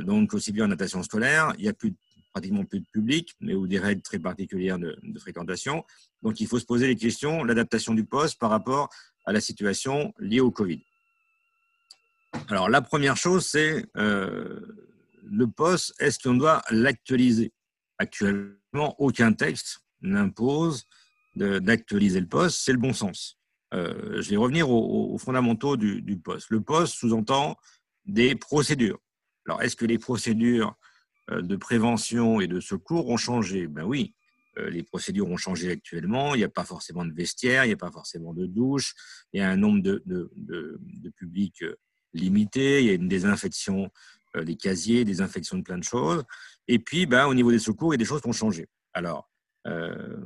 donc 0.00 0.32
aussi 0.32 0.50
bien 0.50 0.64
en 0.64 0.68
natation 0.68 1.02
scolaire, 1.02 1.52
il 1.58 1.64
y 1.64 1.68
a 1.68 1.74
plus, 1.74 1.92
pratiquement 2.32 2.64
plus 2.64 2.80
de 2.80 2.86
public, 2.90 3.34
mais 3.40 3.54
ou 3.54 3.66
des 3.66 3.78
règles 3.78 4.00
très 4.00 4.18
particulières 4.18 4.78
de, 4.78 4.96
fréquentation. 5.18 5.84
Donc, 6.22 6.40
il 6.40 6.46
faut 6.46 6.58
se 6.58 6.64
poser 6.64 6.86
les 6.86 6.96
questions, 6.96 7.44
l'adaptation 7.44 7.92
du 7.92 8.04
poste 8.04 8.38
par 8.38 8.48
rapport 8.48 8.88
à 9.26 9.32
la 9.32 9.40
situation 9.42 10.14
liée 10.18 10.40
au 10.40 10.50
Covid. 10.50 10.80
Alors, 12.48 12.70
la 12.70 12.80
première 12.80 13.16
chose, 13.16 13.44
c'est 13.44 13.84
le 15.24 15.46
poste, 15.46 15.94
est-ce 15.98 16.18
qu'on 16.18 16.34
doit 16.34 16.62
l'actualiser? 16.70 17.52
Actuellement, 17.98 18.94
aucun 18.98 19.32
texte 19.32 19.80
n'impose 20.00 20.84
d'actualiser 21.36 22.20
le 22.20 22.28
poste, 22.28 22.60
c'est 22.62 22.72
le 22.72 22.78
bon 22.78 22.92
sens. 22.92 23.38
Euh, 23.72 24.22
je 24.22 24.30
vais 24.30 24.36
revenir 24.36 24.70
aux, 24.70 25.18
fondamentaux 25.18 25.76
du, 25.76 26.18
poste. 26.18 26.50
Le 26.50 26.60
poste 26.60 26.94
sous-entend 26.94 27.56
des 28.04 28.36
procédures. 28.36 29.00
Alors, 29.46 29.62
est-ce 29.62 29.76
que 29.76 29.84
les 29.84 29.98
procédures 29.98 30.76
euh, 31.30 31.42
de 31.42 31.56
prévention 31.56 32.40
et 32.40 32.46
de 32.46 32.60
secours 32.60 33.08
ont 33.08 33.16
changé? 33.16 33.66
Ben 33.66 33.84
oui, 33.84 34.14
euh, 34.58 34.70
les 34.70 34.82
procédures 34.84 35.28
ont 35.28 35.36
changé 35.36 35.70
actuellement. 35.70 36.34
Il 36.34 36.38
n'y 36.38 36.44
a 36.44 36.48
pas 36.48 36.64
forcément 36.64 37.04
de 37.04 37.12
vestiaire, 37.12 37.64
il 37.64 37.68
n'y 37.68 37.74
a 37.74 37.78
pas 37.78 37.90
forcément 37.90 38.32
de 38.32 38.46
douche, 38.46 38.94
il 39.32 39.40
y 39.40 39.42
a 39.42 39.50
un 39.50 39.56
nombre 39.56 39.82
de, 39.82 40.02
de 40.06 41.10
publics 41.16 41.64
limité, 42.12 42.80
il 42.80 42.86
y 42.86 42.90
a 42.90 42.94
une 42.94 43.08
désinfection 43.08 43.90
des 44.42 44.56
casiers, 44.56 45.04
des 45.04 45.20
infections 45.20 45.58
de 45.58 45.62
plein 45.62 45.78
de 45.78 45.84
choses. 45.84 46.24
Et 46.66 46.78
puis, 46.78 47.06
ben, 47.06 47.26
au 47.26 47.34
niveau 47.34 47.50
des 47.50 47.58
secours, 47.58 47.92
il 47.92 47.94
y 47.94 47.98
a 47.98 47.98
des 47.98 48.04
choses 48.04 48.20
qui 48.20 48.28
ont 48.28 48.32
changé. 48.32 48.66
Alors, 48.92 49.30
euh, 49.66 50.16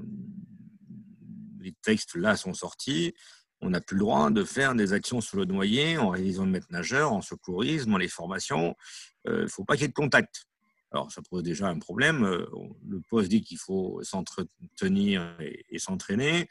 les 1.61 1.73
textes 1.83 2.17
là 2.17 2.37
sont 2.37 2.55
sortis, 2.55 3.15
on 3.61 3.71
n'a 3.71 3.81
plus 3.81 3.97
le 3.97 4.01
droit 4.01 4.31
de 4.31 4.45
faire 4.45 4.75
des 4.75 4.93
actions 4.93 5.21
sur 5.21 5.37
le 5.37 5.45
noyer 5.45 5.99
en 5.99 6.11
réalisant 6.11 6.45
le 6.45 6.51
maître 6.51 6.69
nageur, 6.71 7.13
en 7.13 7.23
secourisme, 7.23 7.95
en 7.95 7.97
les 7.97 8.09
formations. 8.09 8.77
Il 9.25 9.33
euh, 9.33 9.43
ne 9.43 9.49
faut 9.49 9.65
pas 9.65 9.75
qu'il 9.75 9.83
y 9.83 9.85
ait 9.87 9.89
de 9.89 9.95
contact. 9.95 10.47
Alors, 10.93 11.11
ça 11.13 11.21
pose 11.29 11.43
déjà 11.43 11.69
un 11.69 11.79
problème. 11.79 12.25
Euh, 12.25 12.47
le 12.87 13.01
poste 13.01 13.29
dit 13.29 13.43
qu'il 13.43 13.59
faut 13.59 14.01
s'entretenir 14.03 15.37
et, 15.41 15.79
s'entraîner. 15.79 16.49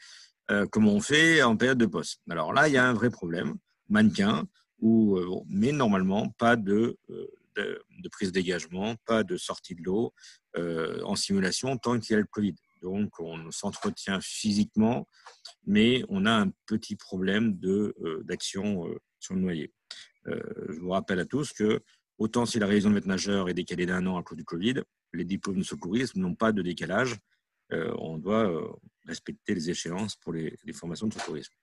Euh, 0.50 0.66
comment 0.70 0.92
on 0.92 1.00
fait 1.00 1.42
en 1.42 1.56
période 1.56 1.78
de 1.78 1.86
poste? 1.86 2.20
Alors 2.30 2.52
là, 2.52 2.68
il 2.68 2.74
y 2.74 2.78
a 2.78 2.86
un 2.86 2.92
vrai 2.92 3.10
problème. 3.10 3.56
Mannequin, 3.88 4.44
mais 5.48 5.72
normalement, 5.72 6.28
pas 6.38 6.56
de, 6.56 6.98
de, 7.58 7.82
de, 8.02 8.08
prise 8.08 8.32
dégagement, 8.32 8.96
pas 9.06 9.24
de 9.24 9.36
sortie 9.36 9.74
de 9.74 9.82
l'eau 9.82 10.14
en 10.56 11.14
simulation 11.16 11.76
tant 11.76 11.98
qu'il 11.98 12.12
y 12.12 12.16
a 12.16 12.18
le 12.18 12.26
Covid. 12.26 12.54
Donc, 12.82 13.18
on 13.20 13.50
s'entretient 13.50 14.20
physiquement, 14.20 15.06
mais 15.66 16.04
on 16.08 16.26
a 16.26 16.32
un 16.32 16.50
petit 16.66 16.96
problème 16.96 17.58
euh, 17.64 18.22
d'action 18.24 18.86
euh, 18.86 18.98
sur 19.18 19.34
le 19.34 19.40
noyer. 19.40 19.72
Euh, 20.26 20.40
je 20.68 20.78
vous 20.80 20.90
rappelle 20.90 21.18
à 21.20 21.24
tous 21.24 21.52
que, 21.52 21.80
autant 22.18 22.46
si 22.46 22.58
la 22.58 22.66
révision 22.66 22.90
de 22.90 22.94
maître 22.94 23.08
nageur 23.08 23.48
est 23.48 23.54
décalée 23.54 23.86
d'un 23.86 24.06
an 24.06 24.16
à 24.16 24.22
cause 24.22 24.36
du 24.36 24.44
Covid, 24.44 24.82
les 25.12 25.24
diplômes 25.24 25.58
de 25.58 25.64
secourisme 25.64 26.20
n'ont 26.20 26.34
pas 26.34 26.52
de 26.52 26.62
décalage. 26.62 27.16
on 27.70 28.18
doit 28.18 28.46
respecter 29.06 29.54
les 29.54 29.70
échéances 29.70 30.16
pour 30.16 30.32
les, 30.32 30.56
formations 30.74 31.06
de 31.06 31.14
secourisme. 31.14 31.54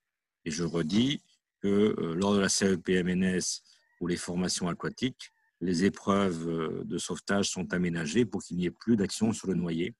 Et 0.46 0.52
je 0.52 0.64
redis 0.64 1.22
que 1.62 1.96
lors 2.16 2.34
de 2.34 2.40
la 2.40 2.50
CEPMNS 2.50 3.62
ou 4.00 4.08
les 4.08 4.18
formations 4.18 4.68
aquatiques, 4.68 5.32
les 5.66 5.84
épreuves 5.84 6.86
de 6.86 6.98
sauvetage 6.98 7.50
sont 7.50 7.74
aménagées 7.74 8.26
pour 8.26 8.44
qu'il 8.44 8.58
n'y 8.58 8.66
ait 8.66 8.72
plus 8.72 8.96
d'action 8.96 9.34
sur 9.34 9.48
le 9.48 9.56
noyer 9.56 9.96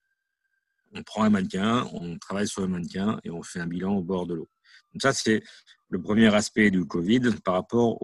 on 0.96 1.04
prend 1.04 1.24
un 1.24 1.30
mannequin, 1.30 1.88
on 1.94 2.18
travaille 2.18 2.48
sur 2.48 2.62
le 2.62 2.68
mannequin 2.68 3.20
et 3.24 3.30
on 3.30 3.44
fait 3.44 3.60
un 3.60 3.68
bilan 3.68 3.96
au 3.96 4.02
bord 4.02 4.26
de 4.26 4.34
l'eau. 4.34 4.50
Donc 4.94 5.02
ça, 5.02 5.14
c'est 5.14 5.44
le 5.90 6.02
premier 6.02 6.34
aspect 6.34 6.72
du 6.72 6.86
Covid 6.86 7.22
par 7.44 7.54
rapport 7.56 7.98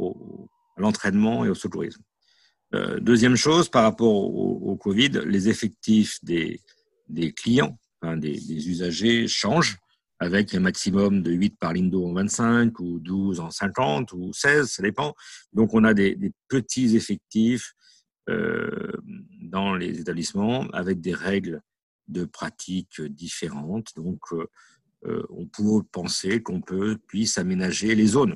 à 0.78 0.82
l'entraînement 0.82 1.45
et 1.45 1.50
au 1.50 1.56
secourisme. 1.56 2.02
Euh, 2.74 3.00
deuxième 3.00 3.36
chose, 3.36 3.69
par 3.69 3.84
rapport 3.84 4.13
au, 4.13 4.76
Covid, 4.78 5.21
les 5.26 5.50
effectifs 5.50 6.24
des 6.24 6.60
clients, 7.34 7.78
des, 8.17 8.69
usagers 8.69 9.28
changent 9.28 9.78
avec 10.21 10.53
un 10.53 10.60
maximum 10.60 11.23
de 11.23 11.31
8 11.31 11.57
par 11.57 11.73
ligne 11.73 11.89
d'eau 11.89 12.05
en 12.05 12.13
25 12.13 12.79
ou 12.79 12.99
12 12.99 13.39
en 13.39 13.49
50 13.49 14.13
ou 14.13 14.31
16, 14.31 14.69
ça 14.69 14.84
dépend. 14.84 15.15
Donc 15.51 15.73
on 15.73 15.84
a 15.84 15.95
des, 15.95 16.15
petits 16.47 16.95
effectifs 16.95 17.73
euh, 18.29 18.91
dans 19.41 19.73
les 19.73 19.99
établissements 19.99 20.67
avec 20.73 21.01
des 21.01 21.15
règles 21.15 21.60
de 22.07 22.25
pratiques 22.25 23.01
différentes. 23.01 23.95
Donc, 23.95 24.19
euh, 24.34 24.45
euh, 25.05 25.23
on 25.31 25.47
peut 25.47 25.81
penser 25.91 26.43
qu'on 26.43 26.62
peut 26.62 26.99
puisse 27.07 27.39
aménager 27.39 27.95
les 27.95 28.05
zones. 28.05 28.36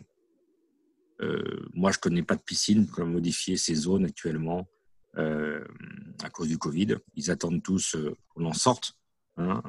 Moi, 1.74 1.92
je 1.92 2.00
connais 2.00 2.24
pas 2.24 2.36
de 2.36 2.42
piscine 2.42 2.88
pour 2.88 3.06
modifier 3.06 3.58
ces 3.58 3.76
zones 3.76 4.06
actuellement 4.06 4.68
à 5.16 6.30
cause 6.30 6.50
du 6.50 6.58
Covid. 6.58 6.98
Ils 7.16 7.32
attendent 7.32 7.64
tous 7.64 7.96
qu'on 8.30 8.46
en 8.46 8.54
sorte. 8.54 8.98
Hein. 9.38 9.62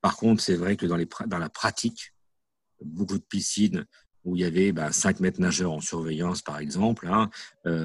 Par 0.00 0.16
contre, 0.16 0.42
c'est 0.42 0.56
vrai 0.56 0.76
que 0.76 0.86
dans, 0.86 1.38
la 1.38 1.48
pratique, 1.48 2.14
beaucoup 2.82 3.18
de 3.18 3.24
piscines 3.24 3.86
où 4.24 4.36
il 4.36 4.42
y 4.42 4.44
avait 4.44 4.72
bah, 4.72 4.90
5 4.90 5.20
mètres 5.20 5.40
nageurs 5.40 5.72
en 5.72 5.80
surveillance, 5.80 6.42
par 6.42 6.58
exemple. 6.58 7.08
Hein, 7.08 7.30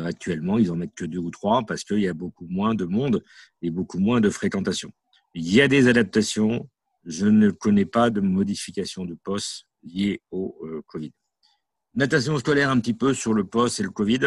actuellement, 0.05 0.57
ils 0.57 0.71
en 0.71 0.75
mettent 0.75 0.95
que 0.95 1.05
deux 1.05 1.19
ou 1.19 1.31
trois 1.31 1.63
parce 1.65 1.83
qu'il 1.83 1.99
y 1.99 2.07
a 2.07 2.13
beaucoup 2.13 2.47
moins 2.47 2.75
de 2.75 2.85
monde 2.85 3.23
et 3.61 3.69
beaucoup 3.69 3.99
moins 3.99 4.21
de 4.21 4.29
fréquentation. 4.29 4.91
Il 5.35 5.53
y 5.53 5.61
a 5.61 5.67
des 5.67 5.87
adaptations. 5.87 6.69
Je 7.05 7.27
ne 7.27 7.51
connais 7.51 7.85
pas 7.85 8.09
de 8.09 8.19
modification 8.21 9.05
de 9.05 9.13
poste 9.13 9.65
liée 9.83 10.21
au 10.31 10.57
euh, 10.63 10.81
Covid. 10.87 11.11
Natation 11.95 12.37
scolaire 12.37 12.69
un 12.69 12.79
petit 12.79 12.93
peu 12.93 13.13
sur 13.13 13.33
le 13.33 13.43
poste 13.43 13.79
et 13.79 13.83
le 13.83 13.89
Covid. 13.89 14.19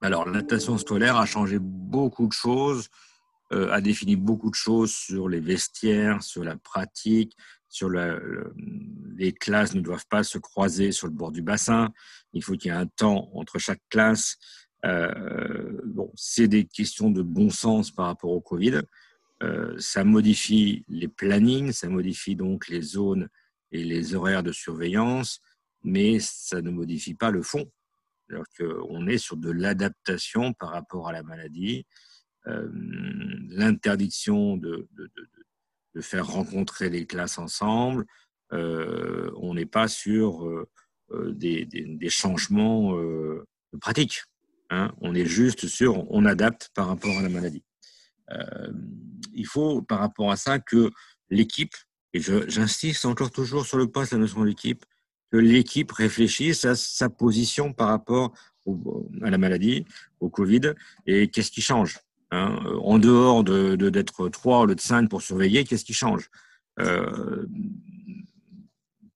Alors, 0.00 0.26
la 0.26 0.32
natation 0.32 0.76
scolaire 0.78 1.16
a 1.16 1.26
changé 1.26 1.58
beaucoup 1.58 2.26
de 2.26 2.32
choses, 2.32 2.88
euh, 2.88 3.15
a 3.50 3.80
défini 3.80 4.16
beaucoup 4.16 4.50
de 4.50 4.56
choses 4.56 4.92
sur 4.92 5.28
les 5.28 5.40
vestiaires, 5.40 6.22
sur 6.22 6.42
la 6.42 6.56
pratique, 6.56 7.36
sur 7.68 7.90
les 7.90 9.32
classes 9.32 9.74
ne 9.74 9.80
doivent 9.80 10.06
pas 10.08 10.24
se 10.24 10.38
croiser 10.38 10.92
sur 10.92 11.06
le 11.06 11.12
bord 11.12 11.32
du 11.32 11.42
bassin. 11.42 11.90
Il 12.32 12.42
faut 12.42 12.54
qu'il 12.54 12.70
y 12.70 12.74
ait 12.74 12.78
un 12.78 12.86
temps 12.86 13.28
entre 13.34 13.58
chaque 13.58 13.82
classe. 13.90 14.36
Euh, 14.84 15.80
bon, 15.84 16.12
c'est 16.14 16.48
des 16.48 16.64
questions 16.64 17.10
de 17.10 17.22
bon 17.22 17.50
sens 17.50 17.90
par 17.90 18.06
rapport 18.06 18.30
au 18.30 18.40
Covid. 18.40 18.80
Euh, 19.42 19.74
ça 19.78 20.04
modifie 20.04 20.84
les 20.88 21.08
plannings, 21.08 21.72
ça 21.72 21.88
modifie 21.88 22.36
donc 22.36 22.68
les 22.68 22.82
zones 22.82 23.28
et 23.72 23.84
les 23.84 24.14
horaires 24.14 24.42
de 24.42 24.52
surveillance, 24.52 25.40
mais 25.82 26.18
ça 26.20 26.62
ne 26.62 26.70
modifie 26.70 27.14
pas 27.14 27.30
le 27.30 27.42
fond. 27.42 27.70
Alors 28.30 28.46
qu'on 28.58 29.06
est 29.06 29.18
sur 29.18 29.36
de 29.36 29.50
l'adaptation 29.50 30.52
par 30.54 30.70
rapport 30.70 31.08
à 31.08 31.12
la 31.12 31.22
maladie, 31.22 31.86
euh, 32.48 32.68
l'interdiction 33.48 34.56
de, 34.56 34.86
de, 34.92 35.10
de, 35.16 35.28
de, 35.94 36.00
faire 36.00 36.26
rencontrer 36.26 36.90
les 36.90 37.06
classes 37.06 37.38
ensemble. 37.38 38.06
Euh, 38.52 39.30
on 39.36 39.54
n'est 39.54 39.66
pas 39.66 39.88
sur 39.88 40.46
euh, 40.46 40.68
euh 41.10 41.32
des, 41.32 41.64
des, 41.64 41.84
des, 41.84 42.10
changements 42.10 42.94
de 42.94 43.44
pratique. 43.80 44.22
Hein. 44.70 44.92
On 45.00 45.14
est 45.14 45.26
juste 45.26 45.66
sur, 45.66 46.08
on 46.12 46.24
adapte 46.24 46.70
par 46.74 46.86
rapport 46.88 47.18
à 47.18 47.22
la 47.22 47.28
maladie. 47.28 47.64
il 49.32 49.46
faut, 49.46 49.82
par 49.82 49.98
rapport 50.00 50.30
à 50.30 50.36
ça, 50.36 50.58
que 50.58 50.90
l'équipe, 51.30 51.74
et 52.12 52.20
j'insiste 52.20 53.04
encore 53.06 53.30
toujours 53.30 53.66
sur 53.66 53.78
le 53.78 53.88
poste, 53.88 54.12
la 54.12 54.18
notion 54.18 54.44
d'équipe, 54.44 54.84
que 55.32 55.36
l'équipe 55.36 55.90
réfléchisse 55.90 56.64
à 56.64 56.76
sa 56.76 57.08
position 57.08 57.72
par 57.72 57.88
rapport 57.88 58.32
à 59.22 59.30
la 59.30 59.38
maladie, 59.38 59.84
au 60.20 60.28
Covid, 60.28 60.74
et 61.06 61.28
qu'est-ce 61.28 61.50
qui 61.50 61.62
change 61.62 61.98
hein 62.30 62.56
En 62.82 62.98
dehors 62.98 63.44
de 63.44 63.76
d'être 63.76 64.28
trois 64.28 64.60
au 64.60 64.66
lieu 64.66 64.74
de 64.74 64.80
cinq 64.80 65.08
pour 65.08 65.22
surveiller, 65.22 65.64
qu'est-ce 65.64 65.84
qui 65.84 65.94
change? 65.94 66.28
Euh, 66.80 67.46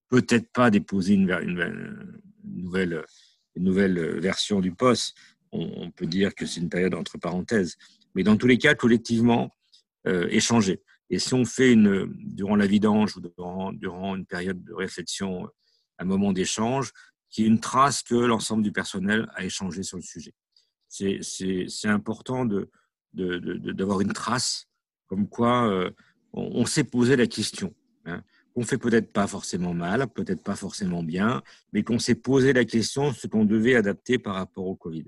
Peut-être 0.09 0.51
pas 0.53 0.71
déposer 0.71 1.15
une, 1.15 1.31
une, 1.31 2.21
nouvelle, 2.45 3.05
une 3.55 3.63
nouvelle 3.63 4.19
version 4.19 4.59
du 4.59 4.73
poste. 4.73 5.17
On, 5.53 5.93
peut 5.93 6.07
dire 6.07 6.35
que 6.35 6.47
c'est 6.47 6.61
une 6.61 6.69
période 6.69 6.95
entre 6.95 7.17
parenthèses. 7.17 7.77
Mais 8.17 8.25
dans 8.25 8.37
tous 8.37 8.49
les 8.49 8.59
cas, 8.59 8.75
collectivement, 8.75 9.55
euh, 10.09 10.27
échanger. 10.31 10.83
Et 11.11 11.21
si 11.21 11.35
on 11.35 11.45
fait 11.45 11.73
une, 11.73 12.13
durant 12.19 12.57
la 12.57 12.67
vidange 12.67 13.17
ou 13.17 13.21
durant, 13.21 13.73
durant 13.73 14.17
une 14.17 14.27
période 14.27 14.65
de 14.65 14.73
réflexion, 14.73 15.49
un 15.99 16.05
moment 16.05 16.33
d'échange, 16.33 16.93
qui 17.31 17.45
est 17.45 17.47
une 17.47 17.61
trace 17.61 18.03
que 18.03 18.15
l'ensemble 18.15 18.63
du 18.63 18.73
personnel 18.73 19.29
a 19.35 19.45
échangé 19.45 19.83
sur 19.83 19.97
le 19.97 20.03
sujet. 20.03 20.35
C'est 20.89 21.89
important 21.89 22.45
d'avoir 23.13 23.99
de, 23.99 24.05
de, 24.05 24.09
une 24.09 24.13
trace 24.13 24.67
comme 25.07 25.29
quoi 25.29 25.69
euh, 25.69 25.91
on, 26.33 26.65
s'est 26.65 26.85
posé 26.85 27.17
la 27.17 27.27
question. 27.27 27.75
Hein, 28.07 28.23
qu'on 28.55 28.65
fait 28.65 28.79
peut-être 28.79 29.13
pas 29.13 29.27
forcément 29.27 29.75
mal, 29.75 30.07
peut-être 30.09 30.43
pas 30.43 30.57
forcément 30.57 31.03
bien, 31.03 31.43
mais 31.73 31.83
qu'on 31.83 31.99
s'est 31.99 32.15
posé 32.15 32.53
la 32.53 32.65
question 32.65 33.13
ce 33.13 33.27
qu'on 33.27 33.45
devait 33.45 33.75
adapter 33.75 34.19
par 34.19 34.35
rapport 34.35 34.67
au 34.67 34.75
Covid. 34.75 35.05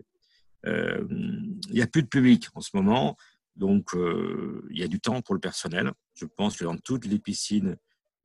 Euh, 0.66 1.04
il 1.10 1.74
n'y 1.74 1.82
a 1.82 1.86
plus 1.86 2.02
de 2.02 2.08
public 2.08 2.48
en 2.54 2.60
ce 2.60 2.70
moment, 2.74 3.16
donc 3.56 3.94
euh, 3.94 4.66
il 4.70 4.78
y 4.78 4.82
a 4.82 4.88
du 4.88 5.00
temps 5.00 5.20
pour 5.22 5.34
le 5.34 5.40
personnel. 5.40 5.92
Je 6.14 6.24
pense 6.24 6.56
que 6.56 6.64
dans 6.64 6.76
toutes 6.76 7.06
les 7.06 7.18
piscines, 7.18 7.76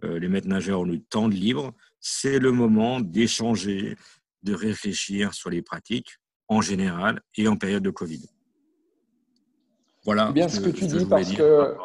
euh, 0.03 0.19
les 0.19 0.27
maîtres 0.27 0.47
nageurs 0.47 0.81
ont 0.81 0.87
eu 0.87 1.01
temps 1.01 1.29
de 1.29 1.33
libre. 1.33 1.73
C'est 1.99 2.39
le 2.39 2.51
moment 2.51 2.99
d'échanger, 2.99 3.95
de 4.43 4.53
réfléchir 4.53 5.33
sur 5.33 5.49
les 5.49 5.61
pratiques 5.61 6.17
en 6.47 6.61
général 6.61 7.21
et 7.35 7.47
en 7.47 7.55
période 7.55 7.83
de 7.83 7.89
Covid. 7.89 8.21
Voilà. 10.07 10.31
Bien 10.31 10.47
ce 10.47 10.61
que, 10.61 10.69
tu 10.69 10.85
dis 10.85 11.05
parce 11.05 11.33
que 11.33 11.75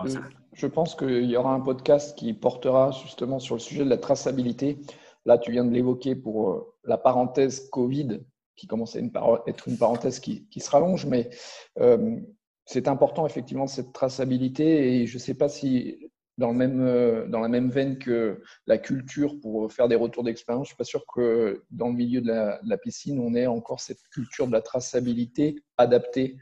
je 0.53 0.67
pense 0.69 0.95
qu'il 0.95 1.25
y 1.25 1.37
aura 1.37 1.53
un 1.53 1.61
podcast 1.61 2.17
qui 2.17 2.33
portera 2.35 2.93
justement 2.93 3.41
sur 3.41 3.57
le 3.57 3.61
sujet 3.61 3.83
de 3.85 3.91
la 3.91 3.99
traçabilité. 3.99 4.79
Là, 5.27 5.39
tu 5.39 5.51
viens 5.51 5.65
de 5.65 5.73
l'évoquer 5.73 6.15
pour 6.15 6.51
euh, 6.51 6.75
la 6.85 6.99
parenthèse 6.99 7.69
Covid, 7.71 8.21
qui 8.55 8.69
commence 8.69 8.95
à 8.95 9.01
être 9.49 9.67
une 9.67 9.77
parenthèse 9.77 10.21
qui, 10.21 10.47
se 10.57 10.71
rallonge, 10.71 11.05
mais 11.07 11.31
euh, 11.81 12.17
c'est 12.65 12.87
important 12.87 13.27
effectivement 13.27 13.67
cette 13.67 13.93
traçabilité 13.93 15.01
et 15.01 15.07
je 15.07 15.15
ne 15.15 15.21
sais 15.21 15.35
pas 15.35 15.49
si 15.49 16.09
dans, 16.39 16.53
le 16.53 16.57
même, 16.57 16.81
euh, 16.81 17.27
dans 17.27 17.41
la 17.41 17.49
même 17.49 17.71
veine 17.71 17.99
que 17.99 18.41
la 18.69 18.79
culture 18.79 19.35
pour 19.41 19.73
faire 19.73 19.89
des 19.89 19.97
retours 19.97 20.23
d'expérience, 20.23 20.69
je 20.69 20.75
ne 20.75 20.75
suis 20.75 20.79
pas 20.79 20.85
sûr 20.85 21.05
que 21.13 21.65
dans 21.73 21.89
le 21.89 21.95
milieu 21.95 22.21
de 22.21 22.29
la, 22.29 22.79
piscine, 22.79 23.19
on 23.19 23.35
ait 23.35 23.49
encore 23.49 23.81
cette 23.81 24.03
culture 24.13 24.47
de 24.47 24.53
la 24.53 24.63
traçabilité 24.63 25.57
adaptée 25.77 26.37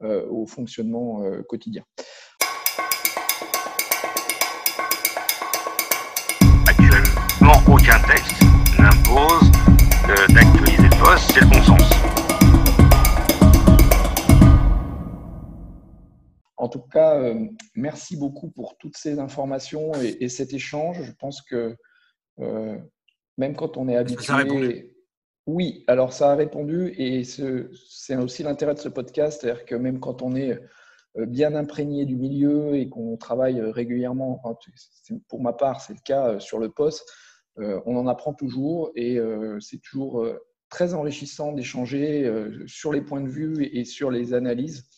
au 0.00 0.46
fonctionnement 0.46 1.22
quotidien. 1.48 1.84
aucun 7.68 7.98
texte 8.06 8.42
n'impose 8.78 9.50
d'actualiser 10.34 10.82
le 10.82 11.02
poste, 11.02 11.32
c'est 11.32 11.40
le 11.40 11.46
bon 11.46 11.62
sens. 11.62 11.90
En 16.56 16.68
tout 16.68 16.82
cas, 16.82 17.16
euh, 17.16 17.46
merci 17.74 18.16
beaucoup 18.16 18.50
pour 18.50 18.76
toutes 18.78 18.96
ces 18.96 19.18
informations 19.18 19.92
et, 19.94 20.28
cet 20.28 20.52
échange. 20.52 21.02
Je 21.02 21.12
pense 21.12 21.42
que 21.42 21.76
euh, 22.40 22.78
même 23.38 23.56
quand 23.56 23.76
on 23.76 23.88
est 23.88 23.96
habitué. 23.96 24.93
Oui, 25.46 25.84
alors 25.88 26.12
ça 26.12 26.32
a 26.32 26.34
répondu 26.36 26.94
et 26.96 27.22
c'est 27.24 28.16
aussi 28.16 28.42
l'intérêt 28.42 28.74
de 28.74 28.78
ce 28.78 28.88
podcast, 28.88 29.40
c'est-à-dire 29.40 29.64
que 29.66 29.74
même 29.74 30.00
quand 30.00 30.22
on 30.22 30.34
est 30.34 30.58
euh, 31.18 31.26
bien 31.26 31.54
imprégné 31.54 32.06
du 32.06 32.16
milieu 32.16 32.76
et 32.76 32.88
qu'on 32.88 33.16
travaille 33.16 33.60
régulièrement, 33.60 34.42
pour 35.28 35.42
ma 35.42 35.52
part 35.52 35.82
c'est 35.82 35.92
le 35.92 36.00
cas 36.02 36.40
sur 36.40 36.58
le 36.58 36.70
poste, 36.70 37.04
euh, 37.58 37.80
on 37.86 37.96
en 37.96 38.08
apprend 38.08 38.34
toujours 38.34 38.90
et 38.96 39.18
euh, 39.18 39.60
c'est 39.60 39.78
toujours 39.78 40.22
euh, 40.22 40.40
très 40.68 40.94
enrichissant 40.94 41.52
d'échanger 41.52 42.28
sur 42.66 42.92
les 42.92 43.00
points 43.00 43.20
de 43.20 43.28
vue 43.28 43.64
et 43.64 43.84
sur 43.84 44.10
les 44.10 44.34
analyses 44.34 44.88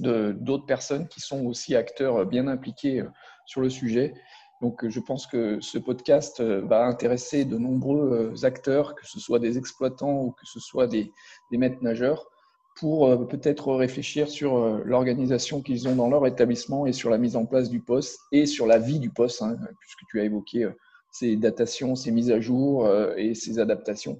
d'autres 0.00 0.66
personnes 0.66 1.06
qui 1.08 1.20
sont 1.20 1.44
aussi 1.46 1.76
acteurs 1.76 2.26
bien 2.26 2.48
impliqués 2.48 3.04
sur 3.46 3.60
le 3.60 3.70
sujet. 3.70 4.12
Donc, 4.60 4.88
je 4.88 5.00
pense 5.00 5.26
que 5.26 5.60
ce 5.60 5.78
podcast 5.78 6.40
va 6.40 6.84
intéresser 6.84 7.44
de 7.44 7.56
nombreux 7.58 8.44
acteurs, 8.44 8.94
que 8.94 9.06
ce 9.06 9.20
soit 9.20 9.38
des 9.38 9.56
exploitants 9.56 10.22
ou 10.22 10.32
que 10.32 10.46
ce 10.46 10.58
soit 10.58 10.86
des, 10.86 11.12
maîtres 11.52 11.82
nageurs, 11.82 12.26
pour 12.74 13.28
peut-être 13.28 13.72
réfléchir 13.74 14.28
sur 14.28 14.58
l'organisation 14.84 15.62
qu'ils 15.62 15.86
ont 15.88 15.94
dans 15.94 16.08
leur 16.08 16.26
établissement 16.26 16.86
et 16.86 16.92
sur 16.92 17.08
la 17.10 17.18
mise 17.18 17.36
en 17.36 17.46
place 17.46 17.70
du 17.70 17.80
poste 17.80 18.18
et 18.32 18.46
sur 18.46 18.66
la 18.66 18.78
vie 18.78 18.98
du 18.98 19.10
poste, 19.10 19.42
hein, 19.42 19.56
puisque 19.80 20.00
tu 20.10 20.20
as 20.20 20.24
évoqué 20.24 20.68
ces 21.10 21.36
datations, 21.36 21.94
ces 21.94 22.10
mises 22.10 22.30
à 22.30 22.40
jour 22.40 22.86
euh, 22.86 23.14
et 23.16 23.34
ces 23.34 23.58
adaptations. 23.58 24.18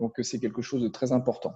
Donc, 0.00 0.14
c'est 0.22 0.40
quelque 0.40 0.62
chose 0.62 0.82
de 0.82 0.88
très 0.88 1.12
important. 1.12 1.52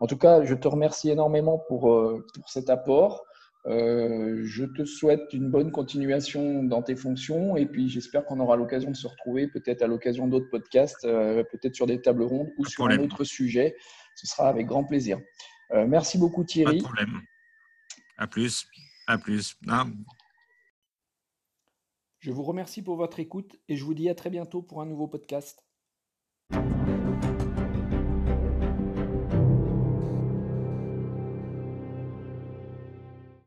En 0.00 0.06
tout 0.06 0.16
cas, 0.16 0.44
je 0.44 0.54
te 0.54 0.68
remercie 0.68 1.10
énormément 1.10 1.58
pour, 1.68 1.92
euh, 1.92 2.24
pour 2.34 2.48
cet 2.48 2.70
apport. 2.70 3.24
Euh, 3.66 4.40
je 4.42 4.64
te 4.64 4.84
souhaite 4.84 5.32
une 5.32 5.50
bonne 5.50 5.70
continuation 5.70 6.62
dans 6.62 6.82
tes 6.82 6.96
fonctions 6.96 7.56
et 7.56 7.66
puis 7.66 7.88
j'espère 7.90 8.24
qu'on 8.24 8.40
aura 8.40 8.56
l'occasion 8.56 8.90
de 8.90 8.96
se 8.96 9.06
retrouver 9.06 9.48
peut-être 9.48 9.82
à 9.82 9.86
l'occasion 9.86 10.26
d'autres 10.28 10.48
podcasts, 10.50 11.02
peut-être 11.02 11.74
sur 11.74 11.86
des 11.86 12.00
tables 12.00 12.22
rondes 12.22 12.50
ou 12.56 12.64
sur 12.64 12.86
un 12.86 12.98
autre 12.98 13.24
sujet. 13.24 13.76
Ce 14.16 14.26
sera 14.26 14.48
avec 14.48 14.66
grand 14.66 14.84
plaisir. 14.84 15.18
merci 15.86 16.16
beaucoup 16.16 16.44
Thierry. 16.44 16.78
Pas 16.78 16.78
de 16.78 16.82
problème. 16.82 17.20
À 18.16 18.26
plus. 18.26 18.66
À 19.06 19.18
plus. 19.18 19.56
Ah. 19.68 19.86
Je 22.20 22.30
vous 22.30 22.42
remercie 22.42 22.82
pour 22.82 22.96
votre 22.96 23.18
écoute 23.18 23.58
et 23.68 23.76
je 23.76 23.84
vous 23.84 23.94
dis 23.94 24.10
à 24.10 24.14
très 24.14 24.28
bientôt 24.28 24.60
pour 24.60 24.82
un 24.82 24.86
nouveau 24.86 25.08
podcast. 25.08 25.64